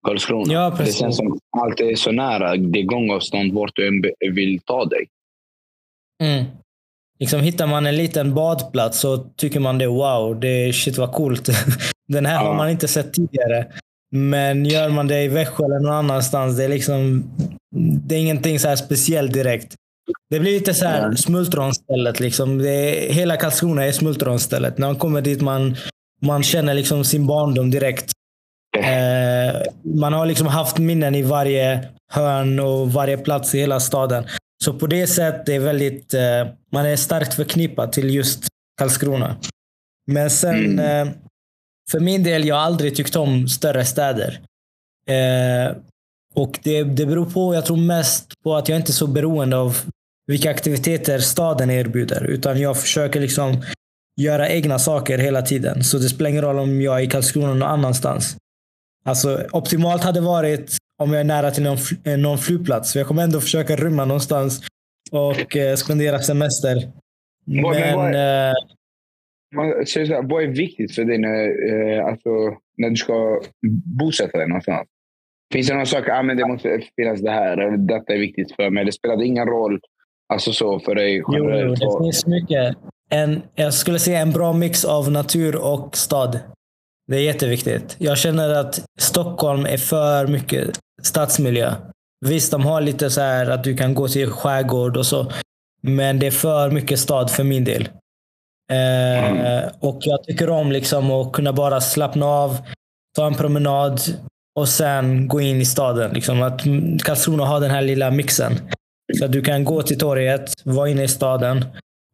Karlskrona. 0.07 0.53
Ja, 0.53 0.77
det 0.79 0.93
känns 0.93 1.17
som 1.17 1.39
allt 1.59 1.81
är 1.81 1.95
så 1.97 2.13
nära. 2.13 2.57
Det 2.57 2.79
är 2.79 2.83
gångavstånd 2.85 3.53
vart 3.53 3.71
du 3.75 3.89
än 3.89 4.35
vill 4.35 4.61
ta 4.65 4.85
dig. 4.85 5.07
Mm. 6.23 6.45
Liksom 7.19 7.41
hittar 7.41 7.67
man 7.67 7.87
en 7.87 7.97
liten 7.97 8.35
badplats 8.35 8.99
så 9.01 9.17
tycker 9.37 9.61
man 9.61 9.79
det 9.79 9.87
wow, 9.87 10.41
det 10.41 10.73
shit 10.73 10.99
vad 10.99 11.13
coolt. 11.13 11.49
Den 12.09 12.27
här 12.27 12.39
har 12.39 12.45
Ja. 12.47 12.53
man 12.57 12.71
inte 12.71 12.89
sett 12.89 13.13
tidigare. 13.13 13.67
Men 14.13 14.65
gör 14.65 14.89
man 14.89 15.07
det 15.09 15.23
i 15.23 15.29
Växjö 15.29 15.65
eller 15.65 15.79
någon 15.81 15.93
annanstans, 15.93 16.57
det 16.57 16.65
är 16.65 16.69
liksom 16.69 17.25
det 18.07 18.15
är 18.15 18.19
ingenting 18.19 18.59
så 18.59 18.69
här 18.69 18.77
speciellt 18.77 19.33
direkt. 19.33 19.75
Det 20.31 20.41
blir 20.41 20.53
lite 20.53 20.75
så 20.75 20.87
här 20.87 21.09
Nej. 21.09 21.17
smultronstället. 21.17 22.21
Liksom. 22.21 22.59
Det 22.59 22.71
är, 22.71 23.13
hela 23.13 23.37
Karlskrona 23.37 23.85
är 23.85 23.93
smultronstället. 23.93 24.79
När 24.79 24.87
man 24.87 24.97
kommer 24.97 25.21
dit 25.21 25.41
man, 25.41 25.77
man 26.23 26.43
känner 26.43 26.75
liksom 26.75 27.05
sin 27.05 27.27
barndom 27.27 27.71
direkt. 27.71 28.11
Eh, 28.77 28.83
man 29.83 30.13
har 30.13 30.27
liksom 30.27 30.47
haft 30.47 30.79
minnen 30.79 31.15
i 31.15 31.23
varje 31.23 31.89
hörn 32.13 32.61
och 32.61 32.93
varje 32.93 33.19
plats 33.19 33.55
i 33.55 33.59
hela 33.59 33.81
staden. 33.81 34.25
Så 34.65 34.75
på 34.75 34.87
det 34.87 35.07
sättet 35.07 35.49
är 35.49 35.59
väldigt, 35.59 36.15
eh, 36.15 36.47
man 36.73 36.87
är 36.87 36.97
starkt 36.97 37.35
förknippad 37.35 37.93
till 37.93 38.15
just 38.15 38.47
Karlskrona. 38.81 39.37
Men 40.07 40.31
sen, 40.31 40.79
eh, 40.79 41.09
för 41.91 42.01
min 42.01 42.23
del, 42.23 42.45
jag 42.45 42.55
har 42.55 42.63
aldrig 42.63 42.97
tyckt 42.97 43.17
om 43.17 43.49
större 43.49 43.85
städer. 43.85 44.41
Eh, 45.11 45.77
och 46.35 46.59
det, 46.63 46.83
det 46.83 47.07
beror 47.07 47.31
på, 47.31 47.55
jag 47.55 47.67
tror 47.67 47.77
mest 47.77 48.33
på 48.45 48.57
att 48.57 48.69
jag 48.69 48.79
inte 48.79 48.91
är 48.91 48.95
så 48.95 49.07
beroende 49.07 49.57
av 49.57 49.77
vilka 50.27 50.51
aktiviteter 50.51 51.19
staden 51.19 51.71
erbjuder. 51.71 52.25
Utan 52.25 52.61
jag 52.61 52.81
försöker 52.81 53.21
liksom 53.21 53.63
göra 54.21 54.49
egna 54.49 54.79
saker 54.79 55.19
hela 55.19 55.43
tiden. 55.43 55.85
Så 55.85 55.99
det 55.99 56.09
spelar 56.09 56.31
ingen 56.31 56.43
roll 56.43 56.59
om 56.59 56.83
jag 56.83 57.01
är 57.01 57.05
i 57.05 57.07
Karlskrona 57.07 57.55
någon 57.55 57.63
annanstans. 57.63 58.37
Alltså, 59.07 59.47
optimalt 59.53 60.05
hade 60.05 60.21
varit 60.21 60.77
om 61.03 61.13
jag 61.13 61.21
är 61.21 61.25
nära 61.25 61.51
till 61.51 61.63
någon, 61.63 61.77
eh, 62.05 62.19
någon 62.19 62.39
flygplats. 62.39 62.93
För 62.93 63.01
jag 63.01 63.07
kommer 63.09 63.23
ändå 63.23 63.41
försöka 63.41 63.77
rymma 63.77 64.05
någonstans 64.05 64.61
och 65.13 65.57
eh, 65.57 65.77
spendera 65.77 66.19
semester. 66.19 66.77
Vad- 67.45 67.75
men 67.75 67.97
vad 67.97 68.05
Men, 68.11 68.49
eh, 68.49 68.55
Man 69.55 69.87
säger 69.87 70.07
så 70.07 70.13
här, 70.15 70.23
vad 70.23 70.43
är 70.43 70.47
viktigt 70.49 70.95
för 70.95 71.05
dig 71.05 71.19
när, 71.19 71.45
eh, 71.99 72.07
alltså, 72.07 72.29
när 72.77 72.91
du 72.91 72.97
ska 72.97 73.41
bosätta 73.99 74.39
dig 74.39 74.49
någonstans? 74.49 74.89
Finns 75.53 75.67
det 75.69 75.75
någon 75.75 75.87
sak, 75.87 76.09
ah, 76.09 76.23
men 76.23 76.37
det 76.37 76.47
måste 76.49 76.81
finnas 76.97 77.21
det 77.21 77.31
här, 77.31 77.57
eller 77.59 77.77
detta 77.77 78.13
är 78.13 78.19
viktigt 78.19 78.53
för 78.57 78.71
mig. 78.71 78.85
Det 78.85 78.93
spelar 78.93 79.23
ingen 79.23 79.47
roll 79.47 79.81
alltså 80.35 80.53
så 80.53 80.81
för 80.81 80.95
dig 80.95 81.17
jo, 81.17 81.47
det 81.51 81.67
vad- 81.81 82.05
finns 82.05 82.27
mycket. 82.27 82.77
en, 83.11 83.43
jag 83.55 83.75
skulle 83.75 83.99
säga 83.99 84.19
en 84.21 84.31
bra 84.33 84.53
mix 84.53 84.85
av 84.85 85.11
natur 85.11 85.57
och 85.57 85.97
stad. 85.97 86.39
Det 87.07 87.17
är 87.17 87.21
jätteviktigt. 87.21 87.97
Jag 87.99 88.19
känner 88.19 88.51
att 88.51 88.81
Stockholm 88.99 89.67
är 89.67 89.77
för 89.77 90.27
mycket 90.27 90.79
stadsmiljö. 91.03 91.75
Visst, 92.27 92.53
de 92.53 92.67
har 92.67 92.81
lite 92.81 93.11
så 93.11 93.21
här 93.21 93.51
att 93.51 93.65
du 93.65 93.77
kan 93.77 93.95
gå 93.95 94.09
till 94.09 94.31
skärgård 94.31 94.97
och 94.97 95.07
så. 95.07 95.33
Men 95.83 96.19
det 96.19 96.27
är 96.27 96.31
för 96.31 96.71
mycket 96.71 96.99
stad 96.99 97.31
för 97.31 97.45
min 97.45 97.65
del. 97.65 97.89
Eh, 98.73 99.31
mm. 99.31 99.71
Och 99.81 99.99
jag 100.01 100.25
tycker 100.25 100.51
om 100.51 100.73
liksom 100.73 101.11
att 101.11 101.33
kunna 101.33 101.53
bara 101.53 101.81
slappna 101.81 102.27
av, 102.27 102.59
ta 103.17 103.27
en 103.27 103.35
promenad 103.35 104.01
och 104.59 104.69
sen 104.69 105.29
gå 105.29 105.41
in 105.41 105.61
i 105.61 105.65
staden. 105.65 106.13
Liksom 106.13 106.43
att 106.43 106.61
Karlskrona 107.05 107.47
har 107.47 107.61
den 107.61 107.71
här 107.71 107.83
lilla 107.83 108.11
mixen. 108.11 108.53
Så 109.19 109.25
att 109.25 109.33
du 109.33 109.43
kan 109.43 109.65
gå 109.65 109.83
till 109.83 109.99
torget, 109.99 110.53
vara 110.65 110.89
inne 110.89 111.05
i 111.05 111.09
staden 111.09 111.65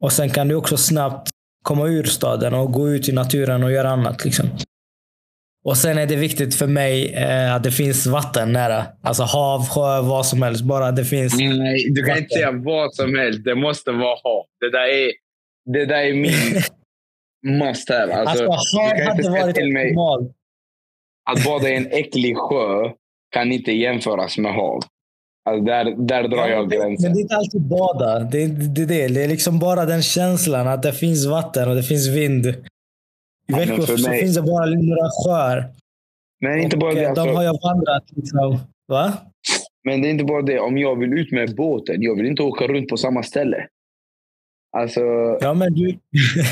och 0.02 0.12
sen 0.12 0.30
kan 0.30 0.48
du 0.48 0.54
också 0.54 0.76
snabbt 0.76 1.30
komma 1.64 1.86
ur 1.86 2.04
staden 2.04 2.54
och 2.54 2.72
gå 2.72 2.88
ut 2.88 3.08
i 3.08 3.12
naturen 3.12 3.64
och 3.64 3.72
göra 3.72 3.90
annat. 3.90 4.24
Liksom. 4.24 4.46
Och 5.64 5.76
sen 5.76 5.98
är 5.98 6.06
det 6.06 6.16
viktigt 6.16 6.54
för 6.54 6.66
mig 6.66 7.14
eh, 7.14 7.54
att 7.54 7.62
det 7.64 7.70
finns 7.70 8.06
vatten 8.06 8.52
nära. 8.52 8.84
Alltså 9.02 9.22
hav, 9.22 9.68
sjö, 9.68 10.00
vad 10.00 10.26
som 10.26 10.42
helst. 10.42 10.62
Bara 10.62 10.92
det 10.92 11.04
finns 11.04 11.38
Nej, 11.38 11.90
du 11.94 12.02
kan 12.02 12.08
vatten. 12.08 12.22
inte 12.22 12.34
säga 12.34 12.52
vad 12.52 12.94
som 12.94 13.18
helst. 13.18 13.44
Det 13.44 13.54
måste 13.54 13.90
vara 13.90 14.16
hav. 14.22 14.44
Det 14.60 14.70
där 14.70 14.86
är, 14.86 15.12
det 15.72 15.86
där 15.86 16.02
är 16.02 16.14
min 16.14 16.62
must 17.58 17.88
have. 17.88 18.12
Alltså, 18.12 18.46
alltså 18.46 18.78
hav 18.78 19.00
hade 19.08 19.30
varit 19.30 19.58
optimalt. 19.58 20.32
Att 21.30 21.44
bada 21.44 21.68
i 21.68 21.76
en 21.76 21.86
äcklig 21.86 22.36
sjö 22.36 22.90
kan 23.34 23.52
inte 23.52 23.72
jämföras 23.72 24.38
med 24.38 24.54
hav. 24.54 24.80
Alltså 25.44 25.64
där, 25.64 25.84
där 26.06 26.28
drar 26.28 26.48
jag 26.48 26.70
gränsen. 26.70 27.08
Men 27.08 27.12
det 27.12 27.18
är 27.18 27.22
inte 27.22 27.36
alltid 27.36 27.60
bada. 27.60 28.18
Det 28.18 28.42
är, 28.42 28.48
det, 28.48 28.84
det, 28.84 29.08
det 29.08 29.24
är 29.24 29.28
liksom 29.28 29.58
bara 29.58 29.84
den 29.84 30.02
känslan 30.02 30.68
att 30.68 30.82
det 30.82 30.92
finns 30.92 31.26
vatten 31.26 31.68
och 31.68 31.74
det 31.74 31.82
finns 31.82 32.08
vind. 32.08 32.46
I 33.52 33.66
Växjö 33.66 33.96
så 33.96 34.08
mig... 34.08 34.20
finns 34.20 34.36
det 34.36 34.42
bara 34.42 34.66
några 34.66 35.10
sjöar. 35.24 35.70
Men 36.40 36.60
inte 36.60 36.76
bara 36.76 36.94
det. 36.94 37.06
Alltså... 37.06 37.24
De 37.24 37.36
har 37.36 37.42
jag 37.42 37.58
vandrat. 37.62 38.04
Liksom. 38.16 38.58
Va? 38.88 39.12
Men 39.84 40.02
det 40.02 40.08
är 40.08 40.10
inte 40.10 40.24
bara 40.24 40.42
det. 40.42 40.60
Om 40.60 40.78
jag 40.78 40.98
vill 40.98 41.12
ut 41.12 41.32
med 41.32 41.56
båten, 41.56 42.02
jag 42.02 42.16
vill 42.16 42.26
inte 42.26 42.42
åka 42.42 42.66
runt 42.66 42.88
på 42.88 42.96
samma 42.96 43.22
ställe. 43.22 43.66
Alltså... 44.76 45.00
Ja, 45.40 45.54
men 45.54 45.74
du, 45.74 45.98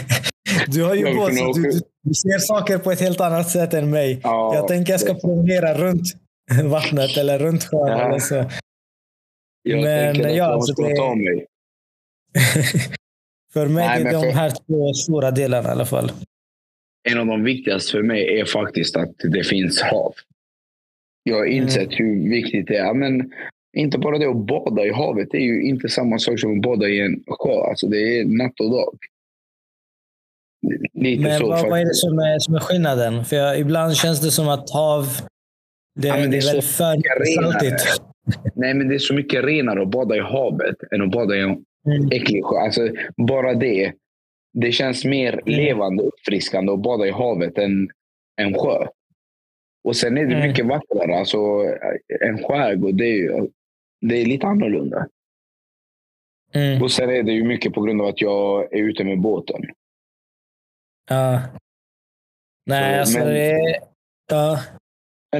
du 0.67 0.85
har 0.85 0.95
ju 0.95 1.17
båt, 1.17 1.39
så 1.39 1.53
du, 1.53 1.81
du, 2.03 2.15
ser 2.15 2.39
saker 2.39 2.79
på 2.79 2.93
ett 2.93 3.01
helt 3.01 3.21
annat 3.21 3.51
sätt 3.51 3.75
än 3.75 3.91
mig. 3.91 4.21
Ja, 4.23 4.55
jag 4.55 4.69
tänker 4.69 4.93
jag 4.93 5.01
ska 5.01 5.15
promenera 5.15 5.75
runt 5.75 6.07
vattnet 6.65 7.17
eller 7.17 7.39
runt 7.39 7.65
sjön. 7.65 7.89
Ja. 7.89 8.09
Eller 8.09 8.19
så. 8.19 8.45
Jag 9.63 9.83
men 9.83 10.15
tänker 10.15 10.31
att 10.31 10.37
ja, 10.37 10.45
alltså 10.45 10.83
det... 10.83 10.97
ta 10.97 11.15
mig. 11.15 11.47
för 13.53 13.67
mig 13.67 13.87
Nej, 13.87 14.03
är 14.03 14.23
de 14.23 14.33
här 14.33 14.51
två 14.67 14.93
stora 14.95 15.31
delarna 15.31 15.69
i 15.69 15.73
alla 15.73 15.87
fall. 15.87 16.13
En 17.09 17.19
av 17.19 17.27
de 17.27 17.45
viktigaste 17.45 17.93
för 17.93 18.03
mig 18.03 18.41
är 18.41 18.45
faktiskt 18.45 18.97
att 18.97 19.15
det 19.19 19.45
finns 19.45 19.83
hav. 19.83 20.15
Jag 21.23 21.37
har 21.37 21.45
insett 21.45 22.01
mm. 22.01 22.23
hur 22.23 22.31
viktigt 22.31 22.67
det 22.67 22.77
är. 22.77 22.95
Men 22.95 23.33
inte 23.77 23.99
bara 23.99 24.19
det 24.19 24.27
att 24.27 24.47
bada 24.47 24.85
i 24.85 24.93
havet. 24.93 25.29
Det 25.31 25.37
är 25.37 25.43
ju 25.43 25.63
inte 25.63 25.89
samma 25.89 26.19
sak 26.19 26.41
som 26.41 26.57
att 26.57 26.63
bada 26.63 26.89
i 26.89 27.01
en 27.01 27.25
sjö. 27.27 27.53
Alltså 27.53 27.87
det 27.87 28.19
är 28.19 28.25
natt 28.25 28.61
och 28.61 28.71
dag. 28.71 28.99
Lite 30.93 31.23
men 31.23 31.39
så, 31.39 31.49
vad, 31.49 31.71
vad, 31.71 31.81
är 31.81 31.85
det 31.85 31.95
som 31.95 32.19
är, 32.19 32.39
som 32.39 32.55
är 32.55 32.61
skillnaden? 32.61 33.25
För 33.25 33.37
jag, 33.37 33.59
ibland 33.59 33.97
känns 33.97 34.21
det 34.21 34.31
som 34.31 34.49
att 34.49 34.71
hav 34.71 35.07
det, 36.01 36.09
ja, 36.09 36.17
det, 36.17 36.27
det 36.27 36.37
är, 36.37 36.53
väl 36.53 36.63
för 36.63 37.35
saltigt. 37.43 38.03
Nej, 38.55 38.75
men 38.75 38.89
det 38.89 38.95
är 38.95 38.99
så 38.99 39.15
mycket 39.15 39.45
renare 39.45 39.83
att 39.83 39.91
bada 39.91 40.17
i 40.17 40.21
havet 40.21 40.77
än 40.91 41.03
att 41.03 41.11
bada 41.11 41.37
i 41.37 41.41
en 41.41 41.51
mm. 41.87 42.09
äcklig 42.13 42.45
sjö. 42.45 42.57
Alltså, 42.57 42.89
bara 43.17 43.55
det. 43.55 43.93
Det 44.53 44.73
känns 44.73 45.05
mer 45.05 45.33
mm. 45.33 45.45
levande 45.47 46.03
uppfriskande 46.03 46.73
att 46.73 46.83
bada 46.83 47.07
i 47.07 47.11
havet 47.11 47.59
än 47.59 47.89
en 48.37 48.55
sjö. 48.55 48.87
Och 49.85 49.97
sen 49.97 50.19
är 50.19 50.27
det 50.27 50.35
mm. 50.35 50.49
mycket 50.49 50.67
vackrare. 50.67 51.19
Alltså, 51.19 51.39
en 52.21 52.45
skärgård, 52.45 52.95
det 52.95 53.05
är, 53.05 53.49
det 54.01 54.15
är 54.17 54.25
lite 54.25 54.47
annorlunda. 54.47 55.07
Mm. 56.55 56.83
Och 56.83 56.93
sen 56.93 57.11
är 57.11 57.23
det 57.23 57.33
ju 57.33 57.45
mycket 57.45 57.73
på 57.75 57.81
grund 57.81 58.01
av 58.01 58.07
att 58.07 58.21
jag 58.21 58.75
är 58.75 58.83
ute 58.83 59.05
med 59.05 59.21
båten. 59.21 59.63
Ja. 61.09 61.41
Nej, 62.67 62.95
så, 62.95 63.01
alltså 63.01 63.19
men... 63.19 63.29
det... 63.29 63.81
Ja. 64.31 64.61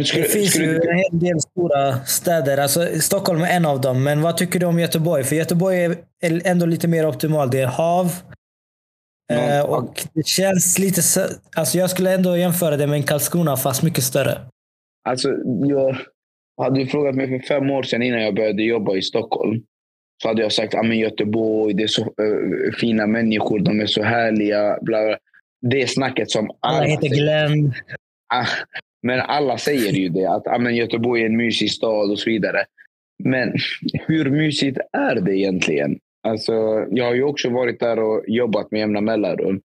Skulle, 0.05 0.23
det 0.23 0.29
finns 0.29 0.59
ju 0.59 0.75
en 0.77 0.97
hel 0.97 1.19
del 1.21 1.41
stora 1.41 2.05
städer. 2.05 2.59
Alltså, 2.59 3.01
Stockholm 3.01 3.43
är 3.43 3.57
en 3.57 3.67
av 3.67 3.81
dem. 3.81 4.05
Men 4.05 4.23
vad 4.23 4.37
tycker 4.37 4.61
du 4.61 4.67
om 4.67 4.79
Göteborg? 4.79 5.25
För 5.25 5.37
Göteborg 5.37 5.85
är 6.21 6.47
ändå 6.47 6.67
lite 6.67 6.89
mer 6.89 7.07
optimalt. 7.07 7.53
Det 7.53 7.61
är 7.61 7.67
hav. 7.67 8.13
Eh, 9.31 9.65
och 9.65 10.01
det 10.15 10.27
känns 10.27 10.79
lite... 10.79 11.03
Alltså 11.57 11.79
jag 11.79 11.91
skulle 11.91 12.15
ändå 12.15 12.37
jämföra 12.37 12.77
det 12.77 12.87
med 12.87 12.97
en 12.97 13.03
Karlskrona, 13.03 13.57
fast 13.57 13.83
mycket 13.83 14.05
större. 14.05 14.39
Alltså, 15.09 15.29
jag 15.69 15.97
hade 16.63 16.81
du 16.81 16.87
frågat 16.87 17.15
mig 17.15 17.29
för 17.29 17.47
fem 17.47 17.71
år 17.71 17.83
sedan 17.83 18.03
innan 18.03 18.23
jag 18.23 18.35
började 18.35 18.63
jobba 18.63 18.97
i 18.97 19.03
Stockholm. 19.03 19.63
Så 20.23 20.29
hade 20.29 20.43
jag 20.43 20.53
sagt 20.53 20.75
att 20.75 20.97
Göteborg, 20.97 21.75
det 21.75 21.83
är 21.83 21.87
så 21.87 22.03
uh, 22.03 22.73
fina 22.81 23.07
människor, 23.07 23.59
de 23.59 23.81
är 23.81 23.87
så 23.87 24.03
härliga. 24.03 24.79
Bla, 24.83 25.05
bla. 25.05 25.17
Det 25.61 25.91
snacket 25.91 26.31
som 26.31 26.51
alla, 26.61 26.79
alla 26.79 26.87
heter 26.87 27.09
Glenn. 27.09 27.73
Ah, 28.35 28.47
men 29.03 29.21
alla 29.21 29.59
säger 29.59 29.93
ju 29.93 30.09
det, 30.09 30.27
att 30.27 30.47
amen, 30.47 30.77
Göteborg 30.77 31.23
är 31.23 31.27
en 31.27 31.37
mysig 31.37 31.71
stad 31.71 32.11
och 32.11 32.19
så 32.19 32.31
vidare. 32.31 32.65
Men 33.25 33.55
hur 34.07 34.31
mysigt 34.31 34.79
är 34.93 35.21
det 35.21 35.37
egentligen? 35.37 35.99
Alltså, 36.23 36.87
jag 36.91 37.05
har 37.05 37.15
ju 37.15 37.23
också 37.23 37.51
varit 37.51 37.81
där 37.81 37.99
och 37.99 38.25
jobbat 38.27 38.71
med 38.71 38.81
jämna 38.81 39.01
mellanrum. 39.01 39.61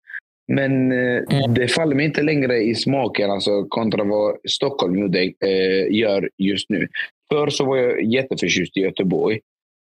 Men 0.47 0.91
eh, 0.91 1.23
mm. 1.29 1.53
det 1.53 1.67
faller 1.67 1.95
mig 1.95 2.05
inte 2.05 2.21
längre 2.21 2.57
i 2.57 2.75
smaken 2.75 3.31
alltså, 3.31 3.63
kontra 3.63 4.03
vad 4.03 4.35
Stockholm 4.49 4.99
gjorde, 4.99 5.23
eh, 5.23 5.95
gör 5.95 6.29
just 6.37 6.69
nu. 6.69 6.87
Förr 7.29 7.49
så 7.49 7.65
var 7.65 7.77
jag 7.77 8.03
jätteförtjust 8.03 8.77
i 8.77 8.79
Göteborg. 8.79 9.39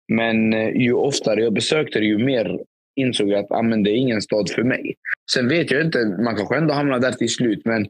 Men 0.08 0.52
eh, 0.52 0.68
ju 0.68 0.92
oftare 0.92 1.42
jag 1.42 1.52
besökte 1.52 1.98
det, 1.98 2.06
ju 2.06 2.18
mer 2.18 2.58
insåg 2.96 3.28
jag 3.28 3.44
att 3.44 3.50
ah, 3.50 3.62
men 3.62 3.82
det 3.82 3.90
är 3.90 3.96
ingen 3.96 4.22
stad 4.22 4.50
för 4.50 4.62
mig. 4.62 4.94
Sen 5.34 5.48
vet 5.48 5.70
jag 5.70 5.84
inte, 5.84 5.98
man 6.24 6.36
kanske 6.36 6.56
ändå 6.56 6.74
hamnar 6.74 6.98
där 6.98 7.12
till 7.12 7.28
slut. 7.28 7.62
Men 7.64 7.86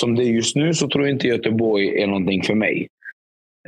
som 0.00 0.14
det 0.14 0.24
är 0.24 0.30
just 0.30 0.56
nu 0.56 0.74
så 0.74 0.88
tror 0.88 1.04
jag 1.04 1.14
inte 1.14 1.28
Göteborg 1.28 2.02
är 2.02 2.06
någonting 2.06 2.42
för 2.42 2.54
mig. 2.54 2.88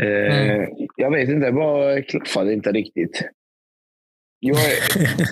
Eh, 0.00 0.50
mm. 0.50 0.68
Jag 0.96 1.10
vet 1.10 1.28
inte, 1.28 1.46
det 1.46 1.52
bara 1.52 2.02
klaffade 2.02 2.52
inte 2.52 2.72
riktigt. 2.72 3.22
Jag, 4.40 4.56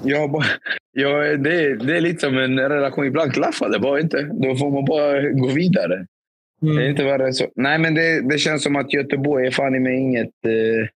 jag 0.05 0.31
bara, 0.31 0.45
jag, 0.93 1.43
det, 1.43 1.77
det 1.77 1.97
är 1.97 2.01
lite 2.01 2.21
som 2.21 2.39
en 2.39 2.59
relation. 2.59 3.07
Ibland 3.07 3.33
klaffar 3.33 3.69
det 3.69 3.79
bara 3.79 4.01
inte. 4.01 4.23
Då 4.23 4.57
får 4.57 4.71
man 4.71 4.85
bara 4.85 5.29
gå 5.29 5.49
vidare. 5.49 6.07
Mm. 6.63 6.77
Det 6.77 6.85
är 6.85 6.91
inte 6.91 7.05
värre 7.05 7.33
så. 7.33 7.47
Nej, 7.55 7.79
men 7.79 7.95
det, 7.95 8.29
det 8.29 8.39
känns 8.39 8.63
som 8.63 8.77
att 8.77 8.93
Göteborg 8.93 9.47
är 9.47 9.51
fan 9.51 9.75
i 9.75 9.81
mig 9.81 9.97
inget, 9.99 10.45
eh, 10.47 10.89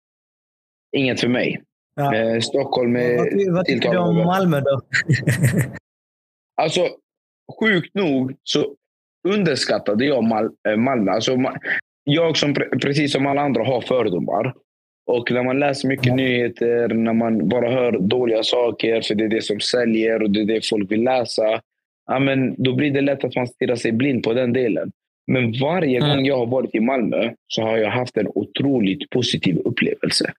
inget 0.97 1.21
för 1.21 1.29
mig. 1.29 1.63
Ja. 1.95 2.15
Eh, 2.15 2.41
Stockholm 2.41 2.97
är 2.97 3.17
Vad, 3.17 3.55
vad 3.55 3.65
tycker 3.65 3.91
du 3.91 3.99
om 3.99 4.17
Malmö 4.17 4.61
då? 4.61 4.81
alltså, 6.63 6.89
sjukt 7.61 7.95
nog 7.95 8.35
så 8.43 8.75
underskattade 9.29 10.05
jag 10.05 10.25
Mal 10.25 10.51
eh, 10.69 10.77
Malmö. 10.77 11.11
Alltså, 11.11 11.39
jag 12.05 12.37
som 12.37 12.55
precis 12.55 13.13
som 13.13 13.27
alla 13.27 13.41
andra 13.43 13.65
har 13.65 13.81
fördomar. 13.81 14.55
Och 15.07 15.33
när 15.33 15.43
man 15.43 15.59
läser 15.59 15.89
mycket 15.89 16.15
nyheter, 16.15 16.89
när 16.89 17.13
man 17.13 17.49
bara 17.49 17.71
hör 17.71 17.93
dåliga 17.93 18.43
saker, 18.43 19.01
för 19.01 19.15
det 19.15 19.25
är 19.25 19.29
det 19.29 19.43
som 19.43 19.61
säljer 19.61 20.23
och 20.23 20.31
det 20.31 20.41
är 20.41 20.45
det 20.45 20.67
folk 20.67 20.91
vill 20.91 21.03
läsa. 21.03 21.61
Ja, 22.07 22.19
men 22.19 22.63
då 22.63 22.75
blir 22.75 22.91
det 22.91 23.01
lätt 23.01 23.25
att 23.25 23.37
man 23.37 23.47
stirrar 23.47 23.77
sig 23.77 23.93
blind 23.93 24.23
på 24.23 24.33
den 24.33 24.53
delen. 24.53 24.93
Men 25.27 25.53
varje 25.53 25.99
mm. 25.99 26.09
gång 26.11 26.27
jag 26.27 26.39
har 26.39 26.47
varit 26.47 26.75
i 26.75 26.81
Malmö 26.81 27.31
så 27.47 27.63
har 27.63 27.79
jag 27.79 27.91
haft 27.91 28.17
en 28.17 28.29
otroligt 28.35 29.11
positiv 29.11 29.59
upplevelse. 29.59 30.33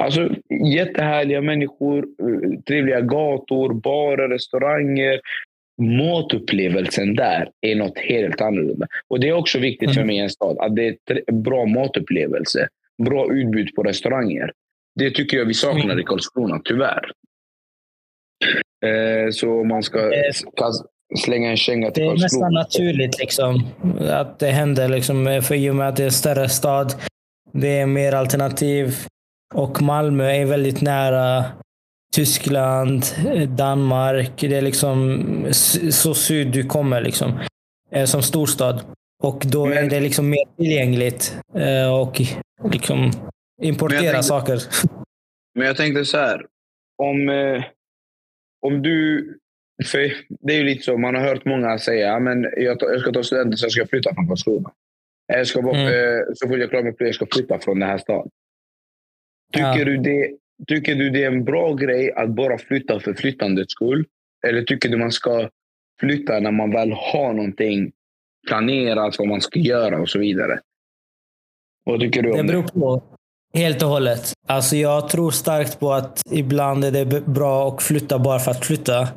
Alltså 0.00 0.28
jättehärliga 0.74 1.40
människor, 1.40 1.98
eh, 1.98 2.60
trevliga 2.60 3.00
gator, 3.00 3.74
barer, 3.74 4.28
restauranger. 4.28 5.20
Matupplevelsen 5.82 7.14
där 7.14 7.50
är 7.60 7.74
något 7.74 7.98
helt 7.98 8.40
annorlunda. 8.40 8.86
Och 9.08 9.20
Det 9.20 9.28
är 9.28 9.32
också 9.32 9.58
viktigt 9.58 9.94
för 9.94 10.00
mm. 10.00 10.06
mig 10.06 10.16
i 10.16 10.20
en 10.20 10.30
stad, 10.30 10.58
att 10.58 10.76
det 10.76 10.86
är 10.86 11.22
en 11.26 11.42
bra 11.42 11.66
matupplevelse 11.66 12.68
bra 13.04 13.32
utbud 13.32 13.74
på 13.74 13.82
restauranger. 13.82 14.52
Det 14.94 15.10
tycker 15.10 15.36
jag 15.36 15.44
vi 15.44 15.54
saknar 15.54 15.84
mm. 15.84 15.98
i 15.98 16.02
Karlskrona, 16.02 16.60
tyvärr. 16.64 17.12
Eh, 18.86 19.30
så 19.30 19.64
man 19.64 19.82
ska 19.82 19.98
eh, 19.98 20.32
slänga 21.18 21.50
en 21.50 21.56
känga 21.56 21.90
till 21.90 22.04
Karlskrona. 22.04 22.48
Det 22.48 22.54
är 22.54 22.62
nästan 22.62 22.84
naturligt 22.84 23.18
liksom, 23.18 23.66
att 24.10 24.38
det 24.38 24.50
händer. 24.50 24.88
Liksom, 24.88 25.42
för 25.44 25.54
I 25.54 25.70
och 25.70 25.74
med 25.74 25.88
att 25.88 25.96
det 25.96 26.02
är 26.02 26.06
en 26.06 26.12
större 26.12 26.48
stad. 26.48 26.94
Det 27.52 27.78
är 27.78 27.86
mer 27.86 28.12
alternativ. 28.12 28.96
Och 29.54 29.82
Malmö 29.82 30.30
är 30.30 30.44
väldigt 30.44 30.80
nära 30.80 31.44
Tyskland, 32.14 33.04
Danmark. 33.48 34.40
Det 34.40 34.56
är 34.56 34.62
liksom 34.62 35.24
så 35.90 36.14
syd 36.14 36.52
du 36.52 36.64
kommer 36.64 37.00
liksom, 37.00 37.40
eh, 37.92 38.04
som 38.04 38.22
storstad. 38.22 38.80
Och 39.22 39.42
då 39.46 39.66
Men... 39.66 39.78
är 39.78 39.90
det 39.90 40.00
liksom 40.00 40.30
mer 40.30 40.44
tillgängligt. 40.56 41.36
Eh, 41.54 42.00
och 42.00 42.20
liksom 42.72 43.10
importera 43.62 44.00
tänkte, 44.00 44.22
saker. 44.22 44.62
Men 45.54 45.66
jag 45.66 45.76
tänkte 45.76 46.04
så 46.04 46.18
här. 46.18 46.46
Om, 47.02 47.28
eh, 47.28 47.64
om 48.66 48.82
du 48.82 49.24
för 49.84 50.12
det 50.28 50.52
är 50.52 50.56
ju 50.58 50.64
lite 50.64 50.82
så, 50.82 50.98
man 50.98 51.14
har 51.14 51.22
hört 51.22 51.44
många 51.44 51.78
säga 51.78 52.20
men 52.20 52.42
jag, 52.56 52.78
jag 52.80 53.00
ska 53.00 53.12
ta 53.12 53.22
studenten 53.22 53.56
så 53.58 53.64
jag 53.64 53.72
ska 53.72 53.86
flytta 53.86 54.14
från 54.14 54.28
Karlskrona. 54.28 54.70
Jag 55.26 55.46
ska 55.46 55.62
bara, 55.62 55.76
Mm. 55.76 56.18
eh, 56.18 56.24
så 56.34 56.48
fort 56.48 56.58
jag 56.58 56.70
klarar 56.70 56.84
mig 56.84 56.94
jag 56.98 57.14
ska 57.14 57.26
flytta 57.32 57.58
från 57.58 57.78
den 57.80 57.88
här 57.88 57.98
staden. 57.98 58.30
Tycker, 59.52 59.78
Ja. 59.78 59.84
du 59.84 59.96
det, 59.96 60.30
tycker 60.66 60.94
du 60.94 61.10
det 61.10 61.22
är 61.22 61.26
en 61.26 61.44
bra 61.44 61.74
grej 61.74 62.12
att 62.12 62.28
bara 62.30 62.58
flytta 62.58 63.00
för 63.00 63.14
flyttandets 63.14 63.72
skull? 63.72 64.06
Eller 64.46 64.62
tycker 64.62 64.88
du 64.88 64.96
man 64.96 65.12
ska 65.12 65.48
flytta 66.00 66.40
när 66.40 66.50
man 66.52 66.70
väl 66.70 66.92
har 66.92 67.32
någonting 67.32 67.92
planerat, 68.48 69.18
vad 69.18 69.28
man 69.28 69.40
ska 69.40 69.58
göra 69.58 70.00
och 70.00 70.08
så 70.08 70.18
vidare? 70.18 70.60
Vad 71.84 72.00
tycker 72.00 72.22
du 72.22 72.30
om 72.30 72.36
Det 72.36 72.44
beror 72.44 72.62
på. 72.62 73.02
Helt 73.54 73.82
och 73.82 73.88
hållet. 73.88 74.32
Alltså 74.46 74.76
jag 74.76 75.08
tror 75.08 75.30
starkt 75.30 75.80
på 75.80 75.92
att 75.92 76.22
ibland 76.30 76.84
är 76.84 76.90
det 76.90 77.26
bra 77.26 77.68
att 77.68 77.82
flytta 77.82 78.18
bara 78.18 78.38
för 78.38 78.50
att 78.50 78.64
flytta. 78.66 79.08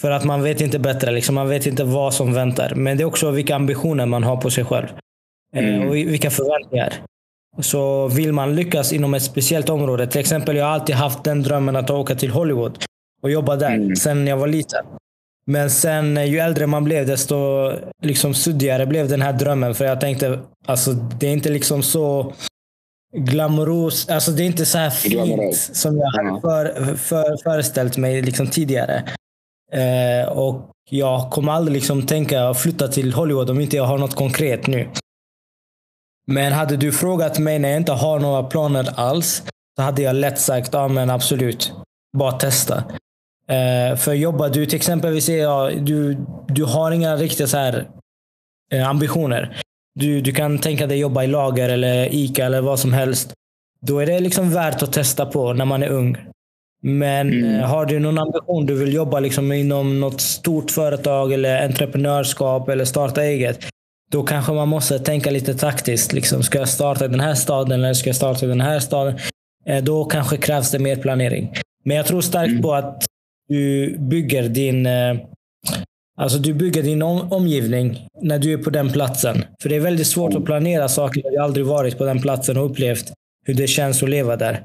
För 0.00 0.10
att 0.10 0.24
man 0.24 0.42
vet 0.42 0.60
inte 0.60 0.78
bättre. 0.78 1.10
Liksom. 1.12 1.34
Man 1.34 1.48
vet 1.48 1.66
inte 1.66 1.84
vad 1.84 2.14
som 2.14 2.34
väntar. 2.34 2.74
Men 2.74 2.96
det 2.96 3.02
är 3.02 3.06
också 3.06 3.30
vilka 3.30 3.54
ambitioner 3.56 4.06
man 4.06 4.22
har 4.24 4.36
på 4.36 4.50
sig 4.50 4.64
själv. 4.64 4.86
Eh, 5.56 5.64
Mm. 5.74 5.88
Och 5.88 5.94
vilka 5.94 6.30
förväntningar. 6.30 6.92
Så 7.60 8.08
vill 8.08 8.32
man 8.32 8.54
lyckas 8.56 8.92
inom 8.92 9.14
ett 9.14 9.22
speciellt 9.22 9.68
område. 9.70 10.06
Till 10.06 10.20
exempel, 10.20 10.56
jag 10.56 10.64
har 10.64 10.72
alltid 10.72 10.94
haft 10.96 11.24
den 11.24 11.42
drömmen 11.42 11.76
att 11.76 11.90
åka 11.90 12.14
till 12.14 12.30
Hollywood 12.30 12.78
och 13.22 13.30
jobba 13.30 13.56
där 13.56 13.74
Mm. 13.74 13.96
sen 13.96 14.26
jag 14.26 14.36
var 14.36 14.46
liten. 14.48 14.84
Men 15.46 15.70
sen 15.70 16.16
eh, 16.16 16.24
ju 16.24 16.38
äldre 16.38 16.66
man 16.66 16.84
blev 16.84 17.06
desto 17.06 17.70
liksom 18.02 18.34
suddigare 18.34 18.86
blev 18.86 19.08
den 19.08 19.22
här 19.22 19.32
drömmen. 19.32 19.74
För 19.74 19.84
jag 19.84 20.00
tänkte, 20.00 20.40
alltså 20.66 20.92
det 20.92 21.26
är 21.26 21.32
inte 21.32 21.50
liksom 21.50 21.82
så 21.82 22.32
glamoros. 23.16 24.08
Alltså 24.08 24.30
det 24.30 24.42
är 24.42 24.46
inte 24.46 24.66
så 24.66 24.78
här 24.78 24.90
fint 24.90 25.56
som 25.56 25.98
jag 25.98 26.06
hade 26.06 26.40
för, 26.40 26.96
för, 26.96 27.36
föreställt 27.44 27.96
mig 27.96 28.22
liksom 28.22 28.46
tidigare. 28.46 29.04
Eh, 29.72 30.28
och 30.28 30.70
jag 30.90 31.30
kommer 31.30 31.52
aldrig 31.52 31.74
liksom 31.74 32.06
tänka 32.06 32.54
flytta 32.54 32.88
till 32.88 33.12
Hollywood 33.12 33.50
om 33.50 33.60
inte 33.60 33.76
jag 33.76 33.84
har 33.84 33.98
något 33.98 34.14
konkret 34.14 34.66
nu. 34.66 34.88
Men 36.26 36.52
hade 36.52 36.76
du 36.76 36.92
frågat 36.92 37.38
mig 37.38 37.58
när 37.58 37.68
jag 37.68 37.76
inte 37.76 37.92
har 37.92 38.18
några 38.20 38.42
planer 38.42 38.88
alls, 38.96 39.42
så 39.76 39.82
hade 39.82 40.02
jag 40.02 40.16
lätt 40.16 40.38
sagt 40.38 40.72
ja 40.72 40.88
men 40.88 41.10
absolut. 41.10 41.72
Bara 42.16 42.32
testa. 42.32 42.84
Eh, 43.48 43.96
för 43.96 44.12
jobbar 44.12 44.48
du 44.48 44.66
till 44.66 44.76
exempel, 44.76 45.12
vi 45.12 45.20
säger 45.20 45.42
ja, 45.42 45.70
du, 45.80 46.16
du 46.48 46.64
har 46.64 46.90
inga 46.92 47.16
riktiga 47.16 47.46
så 47.46 47.56
här, 47.58 47.88
eh, 48.72 48.88
ambitioner. 48.88 49.56
Du, 49.94 50.20
du 50.20 50.32
kan 50.32 50.58
tänka 50.58 50.86
dig 50.86 50.98
jobba 50.98 51.24
i 51.24 51.26
lager 51.26 51.68
eller 51.68 52.14
ICA 52.14 52.44
eller 52.46 52.60
vad 52.60 52.78
som 52.78 52.92
helst. 52.92 53.32
Då 53.80 53.98
är 53.98 54.06
det 54.06 54.20
liksom 54.20 54.50
värt 54.50 54.82
att 54.82 54.92
testa 54.92 55.26
på 55.26 55.52
när 55.52 55.64
man 55.64 55.82
är 55.82 55.88
ung. 55.88 56.16
Men 56.82 57.28
Mm. 57.32 57.54
eh, 57.60 57.66
har 57.66 57.86
du 57.86 57.98
någon 57.98 58.18
ambition, 58.18 58.66
du 58.66 58.74
vill 58.74 58.94
jobba 58.94 59.20
liksom 59.20 59.52
inom 59.52 60.00
något 60.00 60.20
stort 60.20 60.70
företag 60.70 61.32
eller 61.32 61.64
entreprenörskap 61.64 62.68
eller 62.68 62.84
starta 62.84 63.22
eget. 63.22 63.58
Då 64.10 64.22
kanske 64.22 64.52
man 64.52 64.68
måste 64.68 64.98
tänka 64.98 65.30
lite 65.30 65.54
taktiskt. 65.54 66.12
Liksom, 66.12 66.42
ska 66.42 66.58
jag 66.58 66.68
starta 66.68 67.04
i 67.04 67.08
den 67.08 67.20
här 67.20 67.34
staden 67.34 67.84
eller 67.84 67.94
ska 67.94 68.08
jag 68.08 68.16
starta 68.16 68.44
i 68.46 68.48
den 68.48 68.60
här 68.60 68.78
staden? 68.80 69.18
Eh, 69.66 69.82
Då 69.84 70.04
kanske 70.04 70.36
krävs 70.36 70.70
det 70.70 70.78
mer 70.78 70.96
planering. 70.96 71.52
Men 71.84 71.96
jag 71.96 72.06
tror 72.06 72.20
starkt 72.20 72.50
Mm. 72.50 72.62
på 72.62 72.74
att 72.74 73.04
du 73.48 73.96
bygger 73.98 74.48
din 74.48 74.86
eh, 74.86 75.16
Alltså 76.16 76.38
du 76.38 76.54
bygger 76.54 76.82
din 76.82 77.02
om, 77.02 77.32
omgivning 77.32 78.06
när 78.22 78.38
du 78.38 78.52
är 78.52 78.58
på 78.58 78.70
den 78.70 78.92
platsen. 78.92 79.44
För 79.62 79.68
det 79.68 79.76
är 79.76 79.80
väldigt 79.80 80.06
svårt 80.06 80.34
att 80.34 80.44
planera 80.44 80.88
saker 80.88 81.22
när 81.24 81.30
du 81.30 81.38
aldrig 81.38 81.66
varit 81.66 81.98
på 81.98 82.04
den 82.04 82.20
platsen 82.20 82.56
och 82.56 82.66
upplevt 82.70 83.12
hur 83.46 83.54
det 83.54 83.66
känns 83.66 84.02
att 84.02 84.08
leva 84.08 84.36
där. 84.36 84.64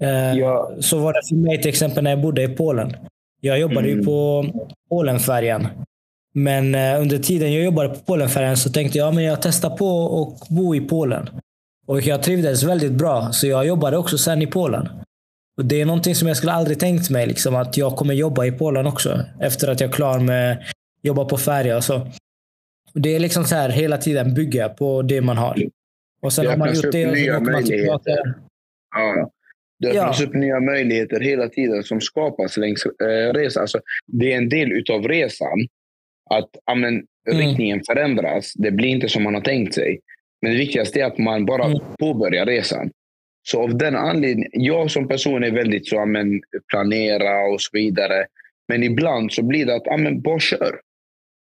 Eh, 0.00 0.38
Ja. 0.38 0.72
Så 0.80 0.98
var 0.98 1.12
det 1.12 1.20
för 1.28 1.36
mig 1.36 1.60
till 1.62 1.68
exempel 1.68 2.04
när 2.04 2.10
jag 2.10 2.20
bodde 2.20 2.42
i 2.42 2.48
Polen. 2.48 2.96
Jag 3.40 3.58
jobbade 3.60 3.86
ju 3.88 3.92
Mm. 3.92 4.04
på 4.04 4.46
Polenfärjan. 4.90 5.66
Men 6.34 6.74
eh, 6.74 7.00
under 7.00 7.18
tiden 7.18 7.52
jag 7.52 7.64
jobbade 7.64 7.88
på 7.88 7.94
Polenfärjan 8.00 8.56
så 8.56 8.70
tänkte 8.70 8.98
jag 8.98 9.14
men 9.14 9.24
jag 9.24 9.42
testar 9.42 9.70
på 9.76 10.22
att 10.22 10.48
bo 10.48 10.74
i 10.74 10.80
Polen. 10.80 11.28
Och 11.86 12.00
jag 12.02 12.22
trivdes 12.22 12.62
väldigt 12.62 12.92
bra, 12.92 13.32
så 13.32 13.46
jag 13.46 13.66
jobbade 13.66 13.96
också 13.96 14.18
sen 14.18 14.42
i 14.42 14.46
Polen. 14.46 14.88
Och 15.58 15.64
Det 15.64 15.80
är 15.80 15.84
någonting 15.86 16.14
som 16.14 16.28
jag 16.28 16.36
skulle 16.36 16.52
aldrig 16.52 16.78
tänkt 16.80 17.10
mig, 17.10 17.26
liksom, 17.26 17.54
att 17.56 17.76
jag 17.76 17.96
kommer 17.96 18.14
jobba 18.14 18.44
i 18.46 18.52
Polen 18.52 18.86
också. 18.86 19.20
Efter 19.40 19.68
att 19.68 19.80
jag 19.80 19.88
är 19.88 19.94
klar 19.94 20.18
med 20.20 20.64
jobba 21.02 21.24
på 21.24 21.36
färja 21.36 21.76
och 21.76 21.84
så. 21.84 22.06
Det 22.94 23.16
är 23.16 23.20
liksom 23.20 23.44
så 23.44 23.54
här 23.54 23.68
hela 23.68 23.96
tiden 23.98 24.34
bygga 24.34 24.68
på 24.68 25.02
det 25.02 25.20
man 25.20 25.36
har. 25.36 25.56
Och 26.22 26.32
sen 26.32 26.46
har 26.46 26.56
man 26.56 26.74
gjort 26.74 26.92
det 26.92 27.06
och 27.06 27.16
så 27.16 27.22
åker 27.22 27.52
man 27.52 27.64
tillbaka. 27.64 28.10
Ja. 28.94 29.30
Det 29.78 29.88
Ja. 29.88 30.02
öppnas 30.02 30.20
upp 30.20 30.34
nya 30.34 30.60
möjligheter 30.60 31.20
hela 31.20 31.48
tiden 31.48 31.82
som 31.82 32.00
skapas 32.00 32.56
längs 32.56 32.86
eh, 32.86 33.32
resan. 33.34 33.60
Alltså, 33.60 33.80
det 34.06 34.32
är 34.32 34.36
en 34.36 34.48
del 34.48 34.72
utav 34.72 35.08
resan. 35.08 35.58
Att 36.30 36.48
amen, 36.70 37.02
Mm. 37.30 37.38
riktningen 37.46 37.80
förändras. 37.86 38.52
Det 38.54 38.70
blir 38.70 38.88
inte 38.88 39.08
som 39.08 39.22
man 39.22 39.34
har 39.34 39.40
tänkt 39.40 39.74
sig. 39.74 40.00
Men 40.42 40.52
det 40.52 40.58
viktigaste 40.58 41.00
är 41.00 41.04
att 41.04 41.18
man 41.18 41.46
bara 41.46 41.64
Mm. 41.64 41.78
påbörjar 41.98 42.46
resan. 42.46 42.90
Så 43.42 43.62
av 43.62 43.78
den 43.78 43.96
anledningen, 43.96 44.50
jag 44.52 44.90
som 44.90 45.08
person 45.08 45.44
är 45.44 45.50
väldigt 45.50 45.86
så, 45.88 46.00
amen, 46.00 46.40
planera 46.68 47.44
och 47.52 47.60
så 47.60 47.70
vidare. 47.72 48.26
Men 48.68 48.82
ibland 48.82 49.32
så 49.32 49.42
blir 49.42 49.66
det 49.66 49.74
att, 49.74 49.88
amen, 49.88 50.20
bara 50.22 50.38
kör. 50.40 50.80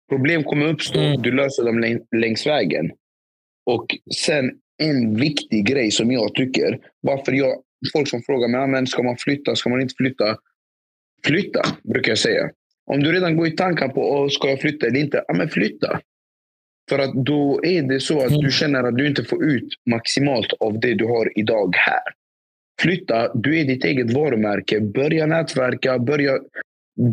Problem 0.09 0.45
kommer 0.45 0.67
uppstå, 0.69 1.01
Mm. 1.01 1.23
du 1.23 1.33
löser 1.33 1.65
dem 1.65 1.79
läng- 1.85 2.07
längs 2.17 2.47
vägen. 2.47 2.91
Och 3.67 3.87
sen 4.17 4.53
en 4.83 5.17
viktig 5.17 5.67
grej 5.67 5.91
som 5.91 6.13
jag 6.13 6.35
tycker, 6.35 6.79
varför 7.01 7.33
jag, 7.33 7.63
folk 7.93 8.09
som 8.09 8.23
frågar 8.23 8.49
mig, 8.49 8.61
"Ah, 8.61 8.67
men 8.67 8.87
ska 8.87 9.03
man 9.03 9.17
flytta, 9.17 9.57
ska 9.57 9.71
man 9.71 9.81
inte 9.83 9.95
flytta? 9.99 10.37
Flytta, 11.27 11.63
brukar 11.85 12.11
jag 12.11 12.19
säga. 12.19 12.51
Om 12.91 13.01
du 13.03 13.13
redan 13.13 13.37
går 13.37 13.47
i 13.47 13.51
tankar 13.51 13.89
på, 13.89 14.01
"Åh, 14.11 14.29
ska 14.29 14.49
jag 14.49 14.61
flytta 14.61 14.87
eller 14.87 15.01
inte? 15.01 15.25
Ja, 15.29 15.35
men 15.35 15.49
flytta. 15.49 16.01
För 16.89 16.99
att 16.99 17.15
då 17.15 17.61
är 17.65 17.83
det 17.83 18.01
så 18.01 18.19
att 18.21 18.31
Mm. 18.31 18.41
du 18.43 18.51
känner 18.51 18.85
att 18.85 18.97
du 18.97 19.07
inte 19.07 19.25
får 19.25 19.45
ut 19.45 19.69
maximalt 19.91 20.53
av 20.61 20.81
det 20.81 20.95
du 20.95 21.05
har 21.05 21.39
idag 21.39 21.75
här. 21.77 22.03
Flytta, 22.83 23.33
du 23.35 23.59
är 23.61 23.65
ditt 23.65 23.85
eget 23.85 24.11
varumärke. 24.13 24.81
Börja 24.81 25.27
nätverka, 25.27 25.99
börja 25.99 26.39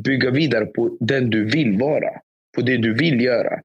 bygga 0.04 0.30
vidare 0.32 0.66
på 0.66 0.98
den 1.00 1.30
du 1.30 1.46
vill 1.46 1.78
vara. 1.80 2.10
På 2.56 2.62
det 2.62 2.78
du 2.78 2.94
vill 2.94 3.22
göra. 3.22 3.60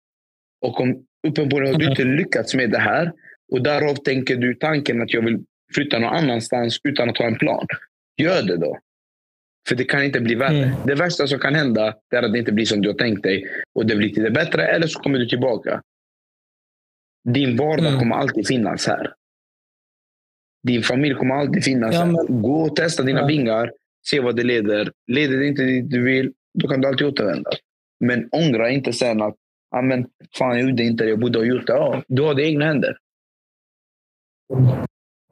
Och 0.66 0.80
om 0.80 1.04
uppenbarligen 1.28 1.74
har 1.74 1.78
du 1.80 1.84
Mm. 1.86 1.90
inte 1.92 2.04
lyckats 2.04 2.54
med 2.54 2.70
det 2.70 2.78
här 2.78 3.12
och 3.52 3.62
därav 3.62 3.94
tänker 3.94 4.36
du 4.36 4.54
tanken 4.54 5.02
att 5.02 5.14
jag 5.14 5.22
vill 5.24 5.38
flytta 5.74 5.98
någon 5.98 6.14
annanstans 6.14 6.80
utan 6.84 7.10
att 7.10 7.18
ha 7.18 7.26
en 7.26 7.38
plan. 7.38 7.66
Gör 8.16 8.42
det 8.42 8.56
då. 8.56 8.78
För 9.68 9.76
det 9.76 9.84
kan 9.84 10.04
inte 10.04 10.20
bli 10.20 10.34
värre. 10.34 10.62
Mm. 10.64 10.70
Det 10.86 10.94
värsta 10.94 11.26
som 11.26 11.38
kan 11.38 11.54
hända 11.54 11.94
är 12.14 12.22
att 12.22 12.32
det 12.32 12.38
inte 12.38 12.52
blir 12.52 12.64
som 12.64 12.80
du 12.82 12.88
har 12.88 12.94
tänkt 12.98 13.22
dig 13.22 13.46
och 13.74 13.86
det 13.86 13.96
blir 13.96 14.08
lite 14.08 14.30
bättre 14.30 14.66
eller 14.66 14.86
så 14.86 15.00
kommer 15.00 15.18
du 15.18 15.26
tillbaka. 15.28 15.82
Din 17.28 17.56
vardag 17.56 17.86
Mm. 17.86 17.98
kommer 17.98 18.16
alltid 18.16 18.46
finnas 18.46 18.86
här. 18.86 19.12
Din 20.62 20.82
familj 20.82 21.14
kommer 21.14 21.34
alltid 21.34 21.64
finnas 21.64 21.94
Ja, 21.94 22.00
här. 22.00 22.06
men- 22.12 22.42
Gå 22.42 22.60
och 22.62 22.76
testa 22.76 23.02
dina 23.02 23.20
Ja. 23.20 23.26
vingar. 23.26 23.72
Se 24.06 24.20
vad 24.20 24.36
det 24.36 24.44
leder. 24.44 24.92
Leder 25.06 25.36
det 25.38 25.46
inte 25.46 25.62
dit 25.62 25.90
du 25.90 26.02
vill, 26.04 26.32
då 26.58 26.68
kan 26.68 26.80
du 26.80 26.88
alltid 26.88 27.06
återvända. 27.06 27.50
Men 28.04 28.28
ångra 28.32 28.70
inte 28.70 28.92
sen 28.92 29.22
att 29.22 29.34
ah, 29.76 29.82
men, 29.82 30.06
fan, 30.38 30.58
jag 30.58 30.70
gjorde 30.70 30.82
inte 30.84 31.04
det. 31.04 31.10
Jag 31.10 31.18
borde 31.20 31.38
ha 31.38 31.44
gjort 31.46 31.66
det. 31.66 31.72
Ja, 31.72 32.02
du 32.08 32.22
har 32.22 32.34
det 32.34 32.42
i 32.42 32.46
egna 32.46 32.64
händer. 32.64 32.96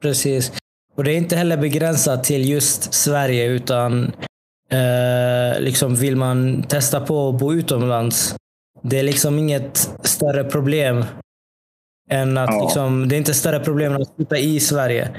Precis. 0.01 0.51
Och 0.95 1.03
det 1.03 1.11
är 1.11 1.17
inte 1.17 1.35
heller 1.35 1.57
begränsat 1.57 2.23
till 2.23 2.49
just 2.49 2.93
Sverige, 2.93 3.47
utan 3.47 4.03
eh, 4.71 5.59
liksom 5.61 5.95
vill 5.95 6.15
man 6.15 6.63
testa 6.63 7.05
på 7.05 7.29
att 7.29 7.39
bo 7.39 7.53
utomlands, 7.53 8.35
det 8.83 8.99
är 8.99 9.03
liksom 9.03 9.37
inget 9.39 9.77
större 10.03 10.43
problem 10.43 11.03
än 12.11 12.37
att 12.37 12.49
Ja. 12.53 12.61
liksom, 12.63 13.07
det 13.09 13.15
är 13.15 13.17
inte 13.17 13.33
större 13.33 13.59
problem 13.59 13.95
att 13.95 14.15
flytta 14.15 14.37
i 14.37 14.59
Sverige. 14.59 15.09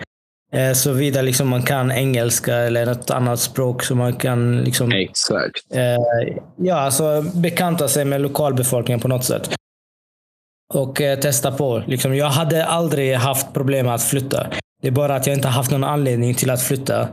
Eh, 0.53 0.73
Såvida 0.73 1.23
liksom 1.23 1.49
man 1.49 1.63
kan 1.63 1.91
engelska 1.93 2.55
eller 2.57 2.87
något 2.87 3.11
annat 3.11 3.41
språk 3.41 3.83
så 3.85 3.95
man 3.95 4.13
kan 4.13 4.59
liksom, 4.61 4.93
Exakt. 4.93 5.75
eh, 5.75 6.35
ja, 6.57 6.75
alltså 6.75 7.23
bekanta 7.35 7.89
sig 7.89 8.05
med 8.05 8.21
lokalbefolkningen 8.21 9.01
på 9.01 9.09
något 9.09 9.25
sätt. 9.25 9.51
Och 10.75 11.01
eh, 11.01 11.19
testa 11.19 11.53
på. 11.53 11.83
Liksom, 11.87 12.17
jag 12.17 12.27
hade 12.31 12.65
aldrig 12.65 13.15
haft 13.17 13.53
problem 13.55 13.87
med 13.87 13.95
att 13.95 14.03
flytta. 14.03 14.47
Det 14.83 14.89
är 14.89 14.93
bara 14.93 15.15
att 15.17 15.27
jag 15.27 15.37
inte 15.37 15.49
haft 15.49 15.71
någon 15.71 15.85
anledning 15.85 16.35
till 16.35 16.51
att 16.51 16.63
flytta. 16.63 17.09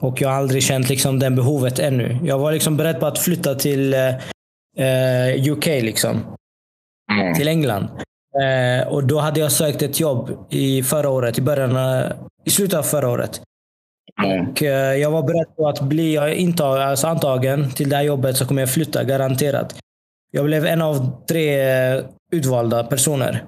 Och 0.00 0.20
jag 0.20 0.28
har 0.28 0.36
aldrig 0.36 0.62
känt 0.62 0.88
liksom, 0.88 1.18
den 1.18 1.34
behovet 1.34 1.78
ännu. 1.78 2.18
Jag 2.24 2.38
var 2.38 2.52
liksom 2.52 2.76
beredd 2.76 3.00
på 3.00 3.06
att 3.06 3.18
flytta 3.18 3.54
till 3.54 3.94
eh, 3.94 4.14
eh, 4.86 5.50
UK, 5.52 5.66
liksom, 5.66 6.36
Ja. 7.08 7.34
till 7.36 7.48
England. 7.48 7.88
Eh, 8.42 8.88
och 8.88 9.04
Då 9.04 9.18
hade 9.18 9.40
jag 9.40 9.52
sökt 9.52 9.82
ett 9.82 10.00
jobb 10.00 10.46
i 10.50 10.82
förra 10.82 11.08
året, 11.10 11.38
i, 11.38 11.42
början, 11.42 11.76
i 12.44 12.50
slutet 12.50 12.78
av 12.78 12.82
förra 12.82 13.08
året. 13.08 13.40
Ja. 14.16 14.42
Och 14.42 14.62
eh, 14.62 14.94
jag 14.96 15.10
var 15.10 15.22
beredd 15.22 15.56
på 15.56 15.68
att 15.68 15.80
bli 15.80 16.34
intag, 16.36 16.78
alltså 16.78 17.06
antagen 17.06 17.70
till 17.70 17.88
det 17.88 17.96
här 17.96 18.02
jobbet 18.02 18.36
så 18.36 18.46
kommer 18.46 18.62
jag 18.62 18.70
flytta, 18.74 19.04
garanterat. 19.04 19.74
Jag 20.32 20.44
blev 20.44 20.66
en 20.66 20.82
av 20.82 21.26
tre 21.28 21.62
utvalda 22.32 22.84
personer. 22.84 23.44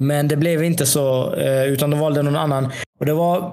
Men 0.00 0.28
det 0.28 0.36
blev 0.36 0.64
inte 0.64 0.86
så, 0.86 1.34
eh, 1.34 1.64
utan 1.64 1.90
de 1.90 2.00
valde 2.00 2.22
någon 2.22 2.36
annan. 2.36 2.72
Och 3.00 3.06
det 3.06 3.12
var, 3.12 3.52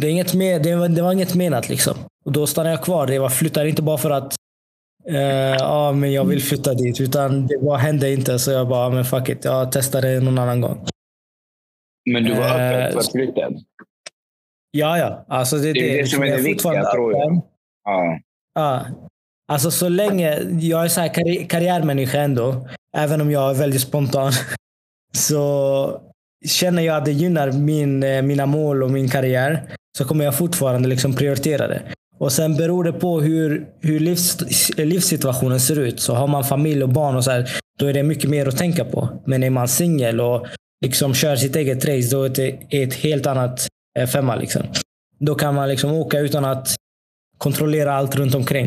det 0.00 0.06
är 0.06 0.10
inget, 0.10 0.34
med, 0.34 0.62
det 0.62 0.76
var, 0.76 0.88
det 0.88 1.02
var 1.02 1.12
inget 1.12 1.34
menat. 1.34 1.68
liksom. 1.68 1.94
Och 2.24 2.32
Då 2.32 2.46
stannade 2.46 2.74
jag 2.74 2.82
kvar. 2.84 3.08
Jag 3.08 3.32
flyttade 3.32 3.68
inte 3.68 3.82
bara 3.82 3.98
för 3.98 4.10
att 4.10 4.34
Uh, 5.10 5.16
ja, 5.58 5.92
men 5.92 6.12
jag 6.12 6.24
vill 6.24 6.42
flytta 6.42 6.74
dit. 6.74 7.00
Utan 7.00 7.46
det 7.46 7.58
bara 7.58 7.78
hände 7.78 8.12
inte. 8.12 8.38
Så 8.38 8.50
jag 8.50 8.68
bara, 8.68 8.90
men 8.90 9.04
fuck 9.04 9.28
it. 9.28 9.44
Jag 9.44 9.72
testar 9.72 10.02
det 10.02 10.20
någon 10.20 10.38
annan 10.38 10.60
gång. 10.60 10.86
Men 12.10 12.24
du 12.24 12.34
var 12.34 12.44
öppen 12.44 12.92
för 12.92 13.12
flytten? 13.12 13.58
Ja, 14.70 14.98
ja. 14.98 15.24
Alltså 15.28 15.56
det, 15.56 15.72
det 15.72 15.90
är 15.90 15.96
det, 15.96 16.02
det 16.02 16.06
som 16.06 16.22
är 16.22 16.26
det 16.26 16.42
viktiga, 16.42 16.84
tror 16.84 17.12
jag. 17.12 17.42
Ja. 17.84 18.18
ja. 18.54 18.86
Alltså 19.52 19.70
så 19.70 19.88
länge, 19.88 20.38
jag 20.60 20.84
är 20.84 20.88
så 20.88 21.00
här 21.00 21.14
karri 21.14 21.46
karriärmänniska 21.48 22.20
ändå, 22.20 22.68
även 22.96 23.20
om 23.20 23.30
jag 23.30 23.50
är 23.50 23.54
väldigt 23.54 23.80
spontan, 23.80 24.32
så 25.16 26.00
känner 26.46 26.82
jag 26.82 26.96
att 26.96 27.04
det 27.04 27.12
gynnar 27.12 27.52
min, 27.52 28.02
eh, 28.02 28.22
mina 28.22 28.46
mål 28.46 28.82
och 28.82 28.90
min 28.90 29.08
karriär, 29.08 29.62
så 29.98 30.04
kommer 30.04 30.24
jag 30.24 30.38
fortfarande 30.38 30.88
liksom 30.88 31.16
prioritera 31.16 31.68
det. 31.68 31.82
Och 32.24 32.32
Sen 32.32 32.56
beror 32.56 32.84
det 32.84 32.92
på 32.92 33.20
hur, 33.20 33.66
hur 33.80 34.00
livs, 34.00 34.38
livssituationen 34.78 35.60
ser 35.60 35.78
ut. 35.78 36.00
Så 36.00 36.14
har 36.14 36.26
man 36.26 36.44
familj 36.44 36.82
och 36.82 36.88
barn 36.88 37.16
och 37.16 37.24
så 37.24 37.30
här, 37.30 37.50
då 37.78 37.86
är 37.86 37.92
det 37.92 38.02
mycket 38.02 38.30
mer 38.30 38.48
att 38.48 38.58
tänka 38.58 38.84
på. 38.84 39.22
Men 39.26 39.42
är 39.42 39.50
man 39.50 39.68
singel 39.68 40.20
och 40.20 40.46
liksom 40.84 41.14
kör 41.14 41.36
sitt 41.36 41.56
eget 41.56 41.84
race, 41.84 42.16
då 42.16 42.22
är 42.24 42.28
det 42.28 42.82
ett 42.82 42.94
helt 42.94 43.26
annat 43.26 43.68
eh, 43.98 44.06
femma. 44.06 44.36
Liksom. 44.36 44.62
Då 45.18 45.34
kan 45.34 45.54
man 45.54 45.68
liksom 45.68 45.92
åka 45.92 46.18
utan 46.18 46.44
att 46.44 46.76
kontrollera 47.38 47.92
allt 47.92 48.16
runt 48.16 48.34
omkring. 48.34 48.66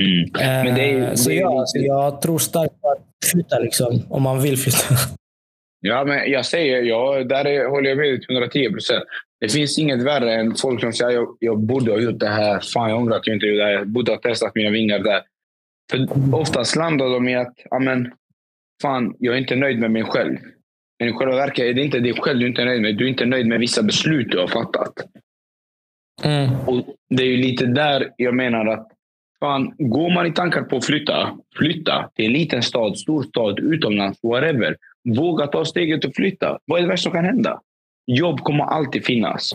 Mm. 0.00 0.64
Men 0.64 0.74
det 0.74 0.90
är, 0.90 1.08
eh, 1.08 1.14
så 1.14 1.28
det 1.28 1.36
är 1.36 1.40
ja, 1.40 1.60
alltså, 1.60 1.78
jag 1.78 2.22
tror 2.22 2.38
starkt 2.38 2.80
på 2.80 2.88
att 2.90 3.30
flytta 3.32 3.58
liksom, 3.58 4.02
om 4.08 4.22
man 4.22 4.42
vill 4.42 4.58
flytta. 4.58 4.94
Ja, 5.84 6.04
men 6.04 6.30
jag 6.30 6.46
säger, 6.46 6.82
ja, 6.82 7.24
där 7.24 7.44
är, 7.44 7.68
håller 7.70 7.88
jag 7.88 7.98
med 7.98 8.24
110 8.30 8.70
procent. 8.70 9.04
Det 9.42 9.48
finns 9.48 9.78
inget 9.78 10.02
värre 10.02 10.34
än 10.34 10.54
folk 10.54 10.80
som 10.80 10.92
säger 10.92 11.12
jag, 11.12 11.36
jag 11.40 11.58
borde 11.58 11.92
ha 11.92 11.98
gjort 11.98 12.18
det 12.18 12.28
här. 12.28 12.60
Fan, 12.60 12.90
jag 12.90 12.98
ångrar 12.98 13.16
att 13.16 13.26
jag 13.26 13.36
inte 13.36 13.46
gjorde 13.46 13.58
det 13.58 13.64
här. 13.64 13.72
Jag 13.72 13.88
borde 13.88 14.12
ha 14.12 14.18
testat 14.18 14.54
mina 14.54 14.70
vingar 14.70 14.98
där. 14.98 15.22
För 15.90 16.06
oftast 16.34 16.76
landar 16.76 17.08
de 17.08 17.28
i 17.28 17.36
att, 17.36 17.54
amen, 17.70 18.12
fan, 18.82 19.14
jag 19.18 19.34
är 19.34 19.38
inte 19.38 19.56
nöjd 19.56 19.78
med 19.78 19.90
mig 19.90 20.04
själv. 20.04 20.38
Men 20.98 21.08
i 21.08 21.12
själva 21.12 21.36
verket 21.36 21.64
är 21.64 21.74
det 21.74 21.82
inte 21.82 22.00
dig 22.00 22.14
själv 22.14 22.40
du 22.40 22.46
inte 22.46 22.62
är 22.62 22.66
nöjd 22.66 22.82
med. 22.82 22.96
Du 22.96 23.04
är 23.04 23.08
inte 23.08 23.26
nöjd 23.26 23.46
med 23.46 23.60
vissa 23.60 23.82
beslut 23.82 24.30
du 24.30 24.38
har 24.38 24.48
fattat. 24.48 24.92
Mm. 26.24 26.50
Och 26.66 26.96
Det 27.10 27.22
är 27.22 27.26
ju 27.26 27.36
lite 27.36 27.66
där 27.66 28.10
jag 28.16 28.34
menar 28.34 28.66
att 28.66 28.88
fan, 29.40 29.74
går 29.78 30.14
man 30.14 30.26
i 30.26 30.32
tankar 30.32 30.62
på 30.62 30.76
att 30.76 30.86
flytta, 30.86 31.38
flytta 31.58 32.10
till 32.14 32.26
en 32.26 32.32
liten 32.32 32.62
stad, 32.62 32.98
stor 32.98 33.22
stad, 33.22 33.58
utomlands, 33.58 34.18
whatever. 34.22 34.76
Våga 35.08 35.46
ta 35.46 35.64
steget 35.64 36.04
och 36.04 36.14
flytta. 36.14 36.58
Vad 36.64 36.78
är 36.78 36.82
det 36.82 36.88
värsta 36.88 37.02
som 37.02 37.12
kan 37.12 37.24
hända? 37.24 37.60
Jobb 38.06 38.40
kommer 38.40 38.64
alltid 38.64 39.04
finnas. 39.04 39.52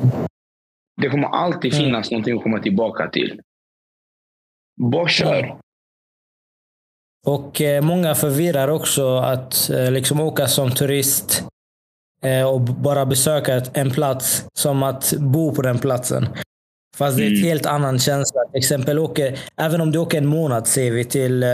Det 1.02 1.10
kommer 1.10 1.28
alltid 1.28 1.74
mm. 1.74 1.86
finnas 1.86 2.08
mm. 2.08 2.16
någonting 2.16 2.38
att 2.38 2.44
komma 2.44 2.60
tillbaka 2.60 3.10
till. 3.10 3.42
Bara 4.92 5.08
kör. 5.08 5.58
Och 7.26 7.62
eh, 7.62 7.84
många 7.84 8.16
förvirrar 8.16 8.68
också 8.68 9.18
att 9.18 9.70
eh, 9.70 9.92
liksom 9.92 10.22
åka 10.22 10.48
som 10.48 10.72
turist 10.72 11.44
eh, 12.24 12.50
och 12.50 12.62
bara 12.62 13.06
besöka 13.06 13.62
en 13.74 13.92
plats 13.92 14.46
som 14.54 14.84
att 14.84 15.14
bo 15.18 15.56
på 15.56 15.62
den 15.62 15.80
platsen. 15.80 16.28
Fast 16.98 17.18
det 17.18 17.24
är 17.24 17.28
en 17.28 17.34
mm. 17.34 17.48
helt 17.48 17.66
annan 17.66 18.00
känsla. 18.00 18.42
Till 18.52 18.58
exempel, 18.58 19.00
åker, 19.00 19.40
även 19.58 19.82
om 19.82 19.92
du 19.92 20.00
åker 20.00 20.18
en 20.18 20.26
månad 20.26 20.68
ser 20.68 20.92
vi 20.92 21.06
till 21.06 21.44
eh, 21.44 21.50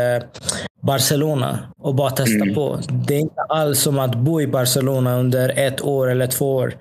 Barcelona 0.83 1.59
och 1.77 1.95
bara 1.95 2.09
testar 2.09 2.41
mm. 2.41 2.55
på. 2.55 2.79
Det 3.07 3.15
är 3.15 3.19
inte 3.19 3.41
alls 3.49 3.79
som 3.79 3.99
att 3.99 4.15
bo 4.15 4.41
i 4.41 4.47
Barcelona 4.47 5.19
under 5.19 5.49
ett 5.49 5.81
år 5.81 6.11
eller 6.11 6.27
två 6.27 6.55
år. 6.55 6.77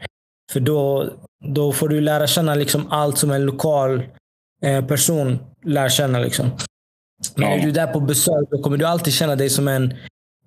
För 0.53 0.61
då, 0.61 1.11
då 1.45 1.73
får 1.73 1.89
du 1.89 2.01
lära 2.01 2.27
känna 2.27 2.55
liksom 2.55 2.87
allt 2.91 3.19
som 3.19 3.31
en 3.31 3.45
lokal 3.45 4.03
eh, 4.65 4.87
person 4.87 5.39
lär 5.65 5.89
känna. 5.89 6.19
Liksom. 6.19 6.51
Men 7.37 7.51
ja. 7.51 7.57
är 7.57 7.63
du 7.63 7.73
där 7.73 7.87
på 7.87 8.01
besök, 8.01 8.49
då 8.51 8.63
kommer 8.63 8.77
du 8.77 8.85
alltid 8.85 9.15
känna 9.15 9.37
dig 9.37 9.51
som 9.51 9.69
en 9.69 9.95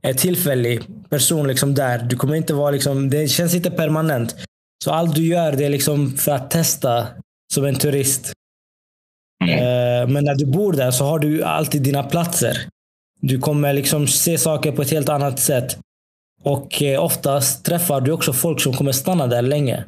eh, 0.04 0.16
tillfällig 0.16 0.82
person 1.10 1.48
liksom 1.48 1.76
där. 1.76 2.00
Du 2.00 2.16
kommer 2.16 2.36
inte 2.36 2.54
vara 2.54 2.72
liksom, 2.72 3.10
det 3.10 3.28
känns 3.28 3.56
inte 3.56 3.72
permanent. 3.72 4.36
Så 4.84 4.92
allt 4.92 5.16
du 5.16 5.28
gör 5.28 5.52
det 5.52 5.66
är 5.66 5.70
liksom 5.70 6.12
för 6.12 6.32
att 6.32 6.52
testa 6.52 7.08
som 7.54 7.66
en 7.66 7.76
turist. 7.76 8.34
Mm. 9.44 9.60
Eh, 9.60 10.08
men 10.08 10.24
när 10.24 10.36
du 10.36 10.46
bor 10.46 10.74
där 10.74 10.92
så 10.92 11.06
har 11.06 11.20
du 11.20 11.44
alltid 11.44 11.84
dina 11.84 12.04
platser. 12.04 12.68
Du 13.28 13.40
kommer 13.40 13.74
liksom 13.74 14.08
se 14.08 14.38
saker 14.38 14.72
på 14.72 14.82
ett 14.82 14.92
helt 14.92 15.10
annat 15.10 15.40
sätt. 15.40 15.78
Och 16.44 16.84
eh, 16.84 17.04
oftast 17.04 17.66
träffar 17.66 18.02
du 18.02 18.12
också 18.12 18.34
folk 18.34 18.62
som 18.62 18.74
kommer 18.74 18.92
stanna 18.92 19.28
där 19.28 19.42
länge. 19.42 19.84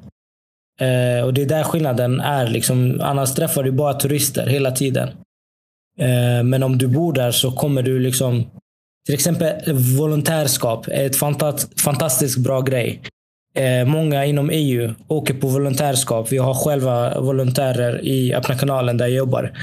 Eh, 0.80 1.26
och 1.26 1.34
Det 1.34 1.42
är 1.42 1.46
där 1.46 1.64
skillnaden 1.64 2.20
är. 2.20 2.48
Liksom. 2.48 3.02
Annars 3.02 3.34
träffar 3.34 3.64
du 3.64 3.72
bara 3.72 3.94
turister 3.94 4.48
hela 4.48 4.72
tiden. 4.72 5.10
Eh, 6.00 6.44
men 6.44 6.64
om 6.64 6.78
du 6.78 6.88
bor 6.88 7.14
där 7.14 7.32
så 7.32 7.52
kommer 7.52 7.84
du 7.84 8.00
liksom... 8.00 8.50
Till 9.06 9.16
exempel 9.16 9.74
volontärskap 9.98 10.88
är 10.88 11.06
ett 11.06 11.16
fantastiskt 11.82 12.38
bra 12.38 12.62
grej. 12.62 13.02
Många 13.86 14.26
inom 14.26 14.50
EU 14.50 14.94
åker 15.08 15.34
på 15.34 15.48
volontärskap. 15.48 16.32
Vi 16.32 16.38
har 16.38 16.54
själva 16.54 17.22
volontärer 17.22 18.06
i 18.06 18.34
öppna 18.34 18.56
kanalen 18.56 18.98
där 18.98 19.06
jag 19.06 19.16
jobbar. 19.16 19.58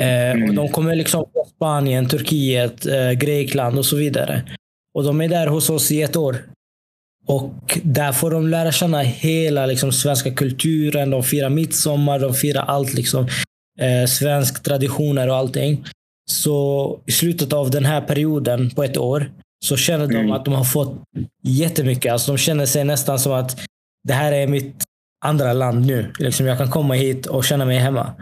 Eh, 0.00 0.48
och 0.48 0.54
de 0.54 0.68
kommer 0.68 0.94
liksom 0.94 1.24
från 1.32 1.46
Spanien, 1.46 2.08
Turkiet, 2.08 2.86
eh, 2.86 3.10
Grekland 3.10 3.78
och 3.78 3.86
så 3.86 3.96
vidare. 3.96 4.42
Och 4.94 5.04
De 5.04 5.20
är 5.20 5.28
där 5.28 5.46
hos 5.46 5.70
oss 5.70 5.90
i 5.90 6.02
ett 6.02 6.16
år. 6.16 6.36
Och 7.26 7.78
Där 7.82 8.12
får 8.12 8.30
de 8.30 8.48
lära 8.48 8.72
känna 8.72 9.00
hela 9.00 9.66
liksom, 9.66 9.92
svenska 9.92 10.30
kulturen. 10.30 11.10
De 11.10 11.22
firar 11.22 11.50
midsommar, 11.50 12.18
de 12.18 12.34
firar 12.34 12.62
allt. 12.62 12.94
Liksom, 12.94 13.28
eh, 13.80 14.06
svensk 14.08 14.62
traditioner 14.62 15.28
och 15.28 15.36
allting. 15.36 15.84
Så 16.30 17.00
i 17.06 17.12
slutet 17.12 17.52
av 17.52 17.70
den 17.70 17.84
här 17.84 18.00
perioden 18.00 18.70
på 18.70 18.84
ett 18.84 18.96
år 18.96 19.30
så 19.64 19.76
känner 19.76 20.04
mm. 20.04 20.26
de 20.26 20.32
att 20.32 20.44
de 20.44 20.54
har 20.54 20.64
fått 20.64 21.02
jättemycket. 21.42 22.12
Alltså 22.12 22.32
de 22.32 22.38
känner 22.38 22.66
sig 22.66 22.84
nästan 22.84 23.18
som 23.18 23.32
att 23.32 23.60
det 24.04 24.12
här 24.12 24.32
är 24.32 24.46
mitt 24.46 24.84
andra 25.24 25.52
land 25.52 25.86
nu. 25.86 26.12
Liksom 26.18 26.46
jag 26.46 26.58
kan 26.58 26.70
komma 26.70 26.94
hit 26.94 27.26
och 27.26 27.44
känna 27.44 27.64
mig 27.64 27.78
hemma. 27.78 28.14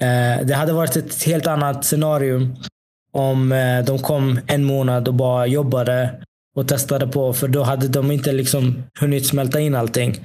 Eh, 0.00 0.46
det 0.46 0.54
hade 0.54 0.72
varit 0.72 0.96
ett 0.96 1.24
helt 1.24 1.46
annat 1.46 1.84
scenario 1.84 2.56
om 3.12 3.52
eh, 3.52 3.84
de 3.84 3.98
kom 3.98 4.40
en 4.46 4.64
månad 4.64 5.08
och 5.08 5.14
bara 5.14 5.46
jobbade 5.46 6.22
och 6.56 6.68
testade 6.68 7.06
på. 7.06 7.32
För 7.32 7.48
då 7.48 7.62
hade 7.62 7.88
de 7.88 8.10
inte 8.10 8.32
liksom 8.32 8.82
hunnit 9.00 9.26
smälta 9.26 9.60
in 9.60 9.74
allting. 9.74 10.16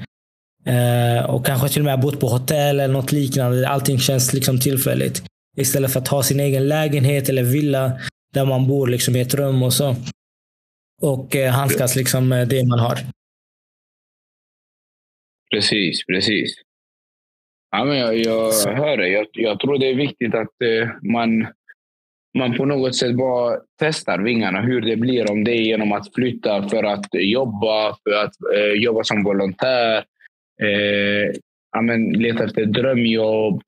Eh, 0.66 1.30
och 1.30 1.46
kanske 1.46 1.70
till 1.70 1.82
och 1.82 1.86
med 1.86 2.00
bott 2.00 2.20
på 2.20 2.28
hotell 2.28 2.80
eller 2.80 2.94
något 2.94 3.12
liknande. 3.12 3.70
Allting 3.70 4.00
känns 4.00 4.34
liksom 4.34 4.60
tillfälligt. 4.60 5.24
Istället 5.58 5.94
för 5.94 6.00
att 6.00 6.08
ha 6.08 6.24
sin 6.24 6.40
egen 6.40 6.68
lägenhet 6.68 7.30
eller 7.30 7.44
villa 7.44 8.00
där 8.34 8.46
man 8.46 8.68
bor 8.68 8.88
liksom 8.88 9.16
i 9.16 9.22
ett 9.22 9.34
rum 9.34 9.64
och 9.64 9.74
så 9.74 9.96
och 11.02 11.36
eh, 11.36 11.52
handskas 11.52 11.96
liksom 11.96 12.28
med 12.28 12.48
det 12.48 12.68
man 12.68 12.80
har. 12.80 13.00
Precis, 15.52 16.06
precis. 16.06 16.56
Ja, 17.72 17.86
men 17.86 17.98
jag, 17.98 18.16
jag 18.18 18.52
hör 18.76 18.98
det. 18.98 19.08
Jag, 19.08 19.28
jag, 19.34 19.60
tror 19.60 19.78
det 19.78 19.90
är 19.90 19.96
viktigt 19.96 20.36
att 20.36 20.62
eh, 20.62 20.90
man, 21.02 21.48
man 22.38 22.58
på 22.58 22.66
något 22.66 22.96
sätt 22.96 23.16
bara 23.16 23.60
testar 23.80 24.20
vingarna. 24.20 24.62
Hur 24.62 24.82
det 24.82 24.96
blir. 24.96 25.32
Om 25.32 25.44
det 25.44 25.52
är 25.52 25.62
genom 25.62 25.92
att 25.92 26.14
flytta 26.14 26.70
för 26.70 26.84
att 26.84 27.06
jobba, 27.12 27.96
för 28.04 28.24
att 28.24 28.34
eh, 28.56 28.84
jobba 28.84 29.04
som 29.04 29.24
volontär. 29.24 29.98
Eh, 30.62 31.36
ja, 31.72 31.82
men 31.82 32.10
leta 32.10 32.44
efter 32.44 32.66
drömjobb. 32.66 33.62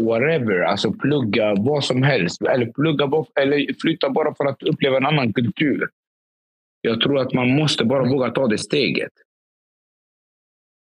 Whatever. 0.00 0.60
Alltså 0.60 0.92
plugga 0.92 1.54
vad 1.54 1.84
som 1.84 2.02
helst. 2.02 2.42
Eller, 2.42 2.66
plugga, 2.66 3.10
eller 3.40 3.80
flytta 3.82 4.10
bara 4.10 4.34
för 4.34 4.44
att 4.44 4.62
uppleva 4.62 4.96
en 4.96 5.06
annan 5.06 5.32
kultur. 5.32 5.88
Jag 6.80 7.00
tror 7.00 7.18
att 7.18 7.32
man 7.32 7.50
måste 7.50 7.84
bara 7.84 8.04
våga 8.04 8.30
ta 8.30 8.46
det 8.46 8.58
steget. 8.58 9.12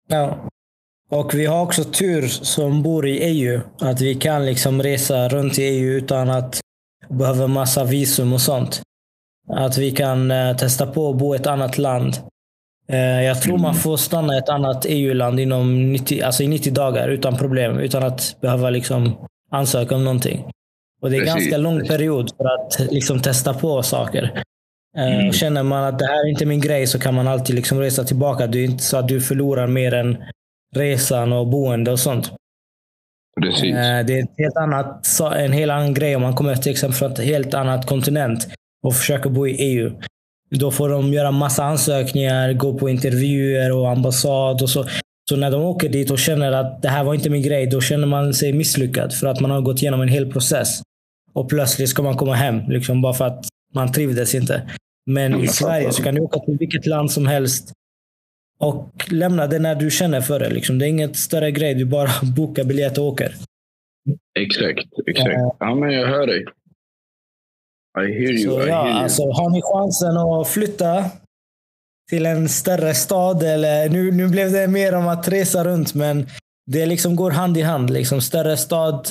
Ja. 0.08 0.49
Och 1.10 1.34
vi 1.34 1.46
har 1.46 1.62
också 1.62 1.84
tur 1.84 2.28
som 2.28 2.84
bor 2.84 3.08
i 3.08 3.20
EU. 3.20 3.62
Att 3.80 4.02
vi 4.02 4.16
kan 4.16 4.46
liksom 4.46 4.84
resa 4.84 5.28
runt 5.28 5.60
i 5.60 5.64
EU 5.64 5.92
utan 5.92 6.30
att 6.30 6.60
behöva 7.10 7.48
massa 7.48 7.84
visum 7.84 8.34
och 8.34 8.42
sånt. 8.42 8.82
Att 9.50 9.78
vi 9.78 9.92
kan 9.92 10.32
eh, 10.32 10.58
testa 10.58 10.88
på 10.88 11.10
att 11.10 11.18
bo 11.18 11.36
i 11.36 11.38
ett 11.38 11.48
annat 11.48 11.78
land. 11.78 12.18
Eh, 12.90 13.24
jag 13.24 13.42
tror 13.42 13.58
man 13.58 13.72
mm. 13.72 13.82
får 13.82 13.98
stanna 13.98 14.36
i 14.36 14.38
ett 14.38 14.50
annat 14.50 14.86
EU-land 14.90 15.40
inom 15.40 15.94
90, 15.94 16.24
alltså 16.24 16.44
i 16.44 16.48
90 16.48 16.74
dagar 16.74 17.10
utan 17.10 17.38
problem. 17.38 17.80
Utan 17.80 18.04
att 18.04 18.42
behöva 18.42 18.70
liksom 18.70 19.28
ansöka 19.52 19.96
om 19.96 20.04
någonting. 20.04 20.46
Och 21.02 21.10
Det 21.10 21.18
är 21.18 21.20
en 21.20 21.26
ganska 21.26 21.58
lång 21.58 21.88
period 21.88 22.32
för 22.38 22.46
att 22.46 22.92
liksom 22.92 23.20
testa 23.20 23.54
på 23.54 23.84
saker. 23.84 24.44
Eh, 24.98 25.16
mm. 25.16 25.28
Och 25.28 25.34
känner 25.34 25.64
man 25.64 25.84
att 25.84 26.00
det 26.00 26.06
här 26.06 26.26
är 26.26 26.30
inte 26.30 26.46
min 26.46 26.62
grej 26.62 26.88
så 26.88 27.00
kan 27.00 27.14
man 27.14 27.28
alltid 27.28 27.56
liksom 27.56 27.80
resa 27.80 28.04
tillbaka. 28.04 28.48
Det 28.48 28.60
är 28.60 28.66
inte 28.66 28.84
så 28.84 28.98
att 28.98 29.08
du 29.08 29.22
förlorar 29.22 29.68
mer 29.68 29.94
än 29.94 30.18
resan 30.76 31.34
och 31.34 31.48
boende 31.48 31.92
och 31.92 32.00
sånt. 32.00 32.32
Precis. 33.42 33.76
Eh, 33.76 34.06
det 34.06 34.20
är 34.20 34.24
ett 34.24 34.38
helt 34.38 34.58
annat, 34.58 35.08
en 35.36 35.52
helt 35.52 35.72
annan 35.72 35.94
grej 35.94 36.16
om 36.16 36.22
man 36.22 36.36
kommer 36.36 36.56
till 36.56 36.72
exempel 36.72 36.98
från 36.98 37.12
ett 37.12 37.20
helt 37.20 37.54
annat 37.54 37.86
kontinent 37.86 38.48
och 38.84 38.96
försöker 38.96 39.30
bo 39.30 39.48
i 39.48 39.52
EU. 39.52 39.92
Då 40.50 40.72
får 40.72 40.90
de 40.90 41.14
göra 41.14 41.32
massa 41.32 41.64
ansökningar, 41.64 42.54
gå 42.54 42.78
på 42.78 42.90
intervjuer 42.90 43.72
och 43.72 43.90
ambassad 43.90 44.62
och 44.62 44.70
så. 44.70 44.86
Så 45.30 45.36
när 45.36 45.52
de 45.52 45.62
åker 45.62 45.90
dit 45.90 46.12
och 46.12 46.20
känner 46.20 46.52
att 46.52 46.82
det 46.82 46.90
här 46.90 47.04
var 47.04 47.14
inte 47.14 47.30
min 47.30 47.42
grej, 47.42 47.68
då 47.68 47.82
känner 47.82 48.08
man 48.08 48.34
sig 48.34 48.54
misslyckad 48.54 49.14
för 49.14 49.28
att 49.28 49.40
man 49.40 49.52
har 49.52 49.62
gått 49.62 49.82
igenom 49.82 50.02
en 50.02 50.08
hel 50.08 50.32
process. 50.32 50.82
och 51.34 51.50
plötsligt 51.50 51.90
ska 51.90 52.02
man 52.02 52.18
komma 52.18 52.34
hem. 52.34 52.70
Liksom, 52.70 53.02
bara 53.02 53.14
för 53.14 53.26
att 53.26 53.46
man 53.74 53.92
trivdes 53.92 54.36
inte. 54.36 54.62
Men 55.06 55.44
i 55.44 55.48
Sverige 55.48 55.92
så 55.92 56.04
kan 56.04 56.16
du 56.16 56.22
åka 56.22 56.40
till 56.40 56.58
vilket 56.60 56.86
land 56.86 57.12
som 57.12 57.28
helst 57.28 57.72
och 58.60 59.08
lämna 59.12 59.48
det 59.48 59.60
när 59.60 59.76
du 59.76 59.92
känner 59.92 60.22
för 60.22 60.40
det. 60.40 60.50
Liksom. 60.50 60.80
Det 60.80 60.86
är 60.86 60.90
inget 60.90 61.16
större 61.16 61.52
grej. 61.52 61.76
Du 61.76 61.86
bara 61.86 62.10
bokar 62.36 62.64
biljett 62.64 62.98
och 62.98 63.06
åker. 63.06 63.36
Exakt. 64.40 64.88
exakt. 65.08 65.36
Ja, 65.60 65.76
men 65.76 65.92
jag 65.92 66.08
hör 66.08 66.28
dig. 66.28 66.46
I 67.98 68.12
hear 68.12 68.32
you. 68.32 68.38
Så, 68.38 68.64
I 68.64 68.68
ja, 68.68 68.84
hear 68.84 68.90
you. 68.90 69.04
Alltså, 69.04 69.24
har 69.24 69.50
ni 69.50 69.62
chansen 69.62 70.18
att 70.18 70.48
flytta 70.48 71.06
till 72.10 72.26
en 72.26 72.50
större 72.50 72.94
stad, 72.94 73.44
eller 73.44 73.90
nu, 73.90 74.12
nu 74.12 74.28
blev 74.28 74.52
det 74.52 74.68
mer 74.68 74.96
om 74.96 75.08
att 75.08 75.28
resa 75.28 75.64
runt, 75.64 75.94
men 75.94 76.28
det 76.72 76.86
liksom 76.86 77.16
går 77.16 77.32
hand 77.32 77.58
i 77.58 77.62
hand. 77.62 77.90
Liksom. 77.90 78.22
Större 78.22 78.58
stad, 78.58 79.08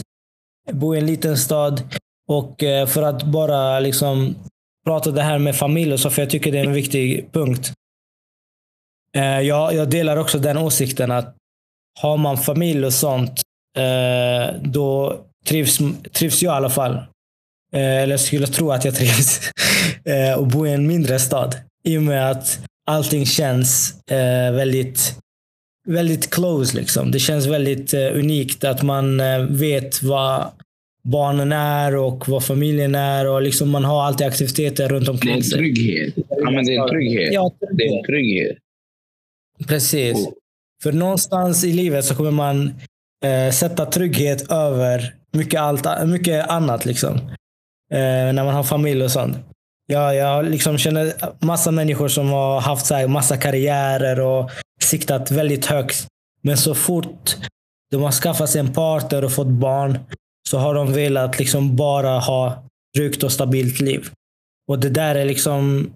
bo 0.73 0.95
i 0.95 0.99
en 0.99 1.07
liten 1.07 1.37
stad. 1.37 1.83
Och 2.29 2.63
eh, 2.63 2.87
för 2.87 3.03
att 3.03 3.23
bara 3.23 3.81
liksom 3.81 4.35
prata 4.87 5.11
det 5.11 5.23
här 5.23 5.39
med 5.39 5.57
familj, 5.57 5.93
och 5.93 6.01
så, 6.01 6.11
för 6.11 6.23
jag 6.23 6.31
tycker 6.31 6.53
det 6.53 6.59
är 6.59 6.65
en 6.65 6.73
viktig 6.73 7.33
punkt. 7.33 7.73
Eh, 9.19 9.41
jag, 9.41 9.75
jag 9.75 9.91
delar 9.91 10.17
också 10.17 10.39
den 10.39 10.59
åsikten 10.59 11.11
att 11.11 11.35
har 12.01 12.17
man 12.17 12.39
familj 12.39 12.87
och 12.87 12.93
sånt, 12.93 13.43
eh, 13.79 14.55
då 14.63 15.21
trivs, 15.47 15.79
trivs 16.13 16.43
jag 16.43 16.53
i 16.53 16.57
alla 16.57 16.71
fall. 16.71 16.99
Eller 17.73 18.11
jag 18.11 18.21
skulle 18.21 18.47
tro 18.47 18.71
att 18.71 18.85
jag 18.85 18.95
trivs. 18.95 19.51
och 20.39 20.47
bo 20.47 20.67
i 20.67 20.73
en 20.73 20.87
mindre 20.87 21.19
stad. 21.19 21.57
I 21.85 21.99
och 21.99 22.03
med 22.03 22.31
att 22.31 22.61
allting 22.87 23.27
känns 23.27 23.95
väldigt 24.53 25.17
väldigt 25.89 26.31
close. 26.31 26.77
Liksom. 26.77 27.11
Det 27.11 27.19
känns 27.19 27.47
väldigt 27.47 27.95
unikt 27.95 28.65
att 28.65 28.83
man 28.83 29.23
vet 29.51 30.03
vad 30.03 30.45
barnen 31.05 31.53
är 31.53 31.97
och 31.97 32.29
vad 32.29 32.45
familjen 32.45 32.95
är. 32.95 33.29
och 33.29 33.43
liksom 33.43 33.71
Man 33.71 33.85
har 33.85 34.03
alltid 34.03 34.27
aktiviteter 34.27 34.89
runt 34.89 35.09
omkring 35.09 35.43
sig. 35.43 35.59
Det 35.59 35.65
är 35.65 35.69
en 35.69 35.75
trygghet. 35.75 36.15
Ja, 36.29 36.51
men 36.51 36.67
det 36.67 36.75
är 36.75 36.83
en 36.83 36.89
trygghet. 36.89 37.33
Ja, 37.33 37.53
trygghet. 37.61 37.79
Det 37.79 37.85
är 37.85 37.99
en 37.99 38.05
trygghet. 38.05 38.59
Precis. 39.66 40.16
Oh. 40.16 40.33
För 40.83 40.92
någonstans 40.92 41.64
i 41.64 41.73
livet 41.73 42.05
så 42.05 42.14
kommer 42.14 42.31
man 42.31 42.81
eh, 43.25 43.53
sätta 43.53 43.87
trygghet 43.87 44.51
över 44.51 45.14
mycket, 45.33 45.61
allt, 45.61 45.87
mycket 46.07 46.49
annat. 46.49 46.85
Liksom. 46.85 47.16
Eh, 47.92 48.33
när 48.33 48.44
man 48.44 48.55
har 48.55 48.62
familj 48.62 49.05
och 49.05 49.11
sånt. 49.11 49.37
Jag, 49.87 50.14
jag 50.14 50.44
liksom 50.44 50.79
känner 50.79 51.14
massa 51.44 51.71
människor 51.71 52.09
som 52.09 52.29
har 52.29 52.61
haft 52.61 52.87
så 52.87 52.94
här 52.94 53.09
massa 53.09 53.37
karriärer 53.37 54.21
och 54.21 54.51
siktat 54.83 55.31
väldigt 55.31 55.66
högt. 55.66 56.07
Men 56.42 56.57
så 56.57 56.75
fort 56.75 57.37
de 57.90 58.03
har 58.03 58.12
skaffat 58.12 58.51
sig 58.51 58.61
en 58.61 58.73
partner 58.73 59.25
och 59.25 59.33
fått 59.33 59.47
barn 59.47 59.99
så 60.49 60.59
har 60.59 60.75
de 60.75 60.92
velat 60.92 61.38
liksom 61.38 61.77
bara 61.77 62.18
ha 62.18 62.64
tryggt 62.97 63.23
och 63.23 63.33
stabilt 63.33 63.81
liv. 63.81 64.11
Och 64.68 64.79
det 64.79 64.90
där 64.90 65.14
är 65.14 65.25
liksom... 65.25 65.92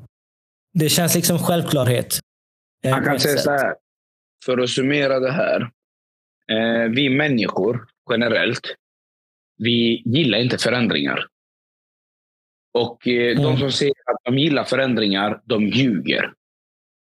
Det 0.78 0.88
känns 0.88 1.14
liksom 1.14 1.38
självklarhet. 1.38 2.20
Man 2.90 3.04
kan 3.04 3.20
säga 3.20 3.36
så 3.36 3.50
här, 3.50 3.74
för 4.44 4.58
att 4.58 4.70
summera 4.70 5.20
det 5.20 5.32
här. 5.32 5.60
Eh, 6.50 6.90
vi 6.90 7.10
människor 7.10 7.86
generellt, 8.10 8.74
vi 9.58 10.02
gillar 10.04 10.38
inte 10.38 10.58
förändringar. 10.58 11.26
Och 12.74 13.08
eh, 13.08 13.32
mm. 13.32 13.42
de 13.42 13.58
som 13.58 13.72
säger 13.72 13.94
att 14.06 14.16
de 14.24 14.38
gillar 14.38 14.64
förändringar, 14.64 15.40
de 15.44 15.68
ljuger. 15.68 16.32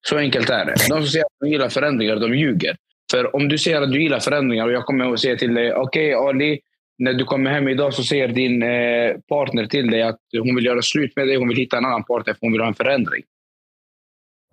Så 0.06 0.18
enkelt 0.18 0.50
är 0.50 0.64
det. 0.64 0.74
De 0.88 1.00
som 1.00 1.06
säger 1.06 1.24
att 1.24 1.32
de 1.40 1.48
gillar 1.48 1.68
förändringar, 1.68 2.16
de 2.16 2.34
ljuger. 2.34 2.76
För 3.10 3.36
om 3.36 3.48
du 3.48 3.58
säger 3.58 3.82
att 3.82 3.92
du 3.92 4.02
gillar 4.02 4.20
förändringar 4.20 4.66
och 4.66 4.72
jag 4.72 4.86
kommer 4.86 5.12
att 5.12 5.20
säga 5.20 5.36
till 5.36 5.54
dig, 5.54 5.74
okej 5.74 6.16
okay, 6.16 6.28
Ali, 6.28 6.60
när 6.98 7.12
du 7.12 7.24
kommer 7.24 7.50
hem 7.50 7.68
idag 7.68 7.94
så 7.94 8.02
säger 8.02 8.28
din 8.28 8.62
eh, 8.62 9.16
partner 9.28 9.66
till 9.66 9.90
dig 9.90 10.02
att 10.02 10.20
hon 10.38 10.54
vill 10.54 10.64
göra 10.64 10.82
slut 10.82 11.16
med 11.16 11.26
dig. 11.26 11.36
Hon 11.36 11.48
vill 11.48 11.56
hitta 11.56 11.78
en 11.78 11.84
annan 11.84 12.04
partner 12.04 12.34
för 12.34 12.40
hon 12.40 12.52
vill 12.52 12.60
ha 12.60 12.68
en 12.68 12.74
förändring. 12.74 13.22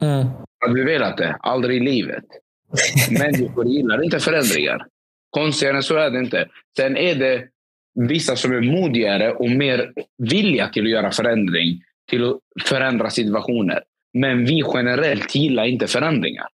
Mm. 0.02 0.28
Hade 0.60 0.74
du 0.74 0.86
velat 0.86 1.18
det? 1.18 1.38
Aldrig 1.40 1.78
i 1.78 1.86
livet. 1.86 2.24
Människor 3.20 3.68
gillar 3.68 4.04
inte 4.04 4.20
förändringar. 4.20 4.86
Konstigare 5.30 5.78
än 5.78 5.84
så 5.84 5.96
är 5.96 6.10
det 6.10 6.20
inte. 6.20 6.48
Sen 6.78 6.98
är 6.98 7.16
det 7.16 7.48
vissa 7.96 8.36
som 8.36 8.52
är 8.52 8.62
modigare 8.62 9.32
och 9.32 9.50
mer 9.50 9.94
villiga 10.18 10.68
till 10.68 10.84
att 10.86 10.92
göra 10.92 11.12
förändring, 11.12 11.82
till 12.10 12.24
att 12.24 12.40
förändra 12.66 13.10
situationer. 13.10 13.84
Men 14.14 14.46
vi 14.46 14.64
generellt 14.74 15.36
gillar 15.36 15.66
inte 15.66 15.88
förändringar. 15.88 16.48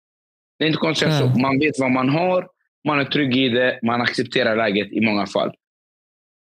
Det 0.59 0.65
är 0.65 0.69
inte 0.69 0.79
konstigt 0.79 1.09
mm. 1.09 1.21
så. 1.21 1.39
Man 1.39 1.59
vet 1.59 1.79
vad 1.79 1.91
man 1.91 2.09
har, 2.09 2.49
man 2.89 3.01
är 3.01 3.05
trygg 3.05 3.37
i 3.37 3.49
det, 3.49 3.79
man 3.83 4.01
accepterar 4.01 4.57
läget 4.57 4.93
i 4.93 5.01
många 5.01 5.27
fall. 5.27 5.53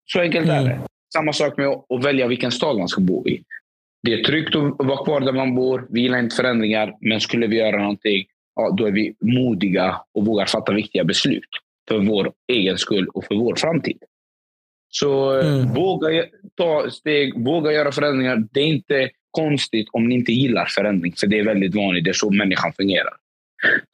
Så 0.06 0.20
enkelt 0.20 0.50
mm. 0.50 0.66
är 0.66 0.70
det. 0.70 0.80
Samma 1.14 1.34
sak 1.34 1.58
med 1.58 1.68
att 1.68 2.06
välja 2.06 2.28
vilken 2.28 2.52
stad 2.52 2.78
man 2.78 2.88
ska 2.88 3.02
bo 3.02 3.28
i. 3.28 3.44
Det 4.04 4.14
är 4.14 4.24
tryggt 4.24 4.56
att 4.56 4.88
vara 4.88 5.06
kvar 5.06 5.20
där 5.20 5.32
man 5.32 5.56
bor. 5.56 5.88
Vi 5.90 6.02
gillar 6.02 6.20
inte 6.20 6.36
förändringar. 6.36 6.96
Men 7.02 7.22
skulle 7.22 7.48
vi 7.48 7.58
göra 7.58 7.78
någonting, 7.78 8.26
ja, 8.56 8.76
då 8.78 8.86
är 8.86 8.92
vi 8.92 9.16
modiga 9.22 10.02
och 10.14 10.26
vågar 10.26 10.46
fatta 10.46 10.74
viktiga 10.74 11.04
beslut. 11.04 11.50
För 11.88 12.00
vår 12.00 12.32
egen 12.52 12.78
skull 12.78 13.08
och 13.08 13.26
för 13.26 13.36
vår 13.36 13.56
framtid. 13.56 13.98
Så 14.90 15.40
eh, 15.40 15.54
mm. 15.54 15.74
våga 15.74 16.26
ta 16.56 16.90
steg, 16.90 17.46
våga 17.46 17.72
göra 17.72 17.92
förändringar. 17.92 18.44
Det 18.52 18.60
är 18.60 18.66
inte 18.66 19.10
konstigt 19.32 19.88
om 19.92 20.08
ni 20.08 20.16
inte 20.16 20.32
gillar 20.32 20.66
förändring. 20.66 21.14
För 21.18 21.28
det 21.28 21.40
är 21.40 21.44
väldigt 21.44 21.76
vanligt. 21.76 22.04
Det 22.04 22.12
är 22.12 22.14
så 22.14 22.32
människan 22.32 22.74
fungerar. 22.74 23.14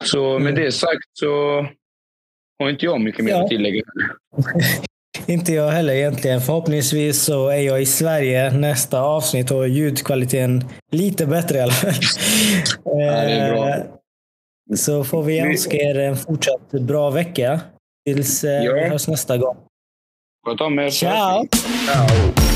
Så 0.04 0.38
med 0.38 0.50
mm. 0.50 0.64
det 0.64 0.72
sagt 0.72 1.08
så 1.12 1.66
har 2.58 2.70
inte 2.70 2.84
jag 2.84 3.00
mycket 3.00 3.24
mer 3.24 3.34
att 3.34 3.48
tillägga. 3.48 3.82
Inte 5.26 5.52
jag 5.52 5.68
heller 5.68 5.92
egentligen. 5.94 6.40
Förhoppningsvis 6.40 7.22
så 7.22 7.48
är 7.48 7.60
jag 7.60 7.82
i 7.82 7.86
Sverige 7.86 8.50
nästa 8.50 9.00
avsnitt 9.00 9.50
och 9.50 9.68
ljudkvaliteten 9.68 10.64
lite 10.92 11.26
bättre 11.26 11.58
i 11.58 11.60
alla 11.60 11.72
fall. 11.72 11.94
Ja, 12.84 13.24
eh, 13.24 13.84
så 14.76 15.04
får 15.04 15.22
vi 15.22 15.38
önska 15.38 15.76
er 15.76 15.98
en 15.98 16.16
fortsatt 16.16 16.70
bra 16.70 17.10
vecka 17.10 17.60
tills 18.06 18.44
eh, 18.44 18.64
ja. 18.64 18.74
vi 18.74 18.80
hörs 18.80 19.08
nästa 19.08 19.36
gång. 19.36 19.56
Sköt 20.46 20.60
om 20.60 20.78
er. 20.78 20.90
Ciao! 20.90 21.46
Ciao. 21.86 22.47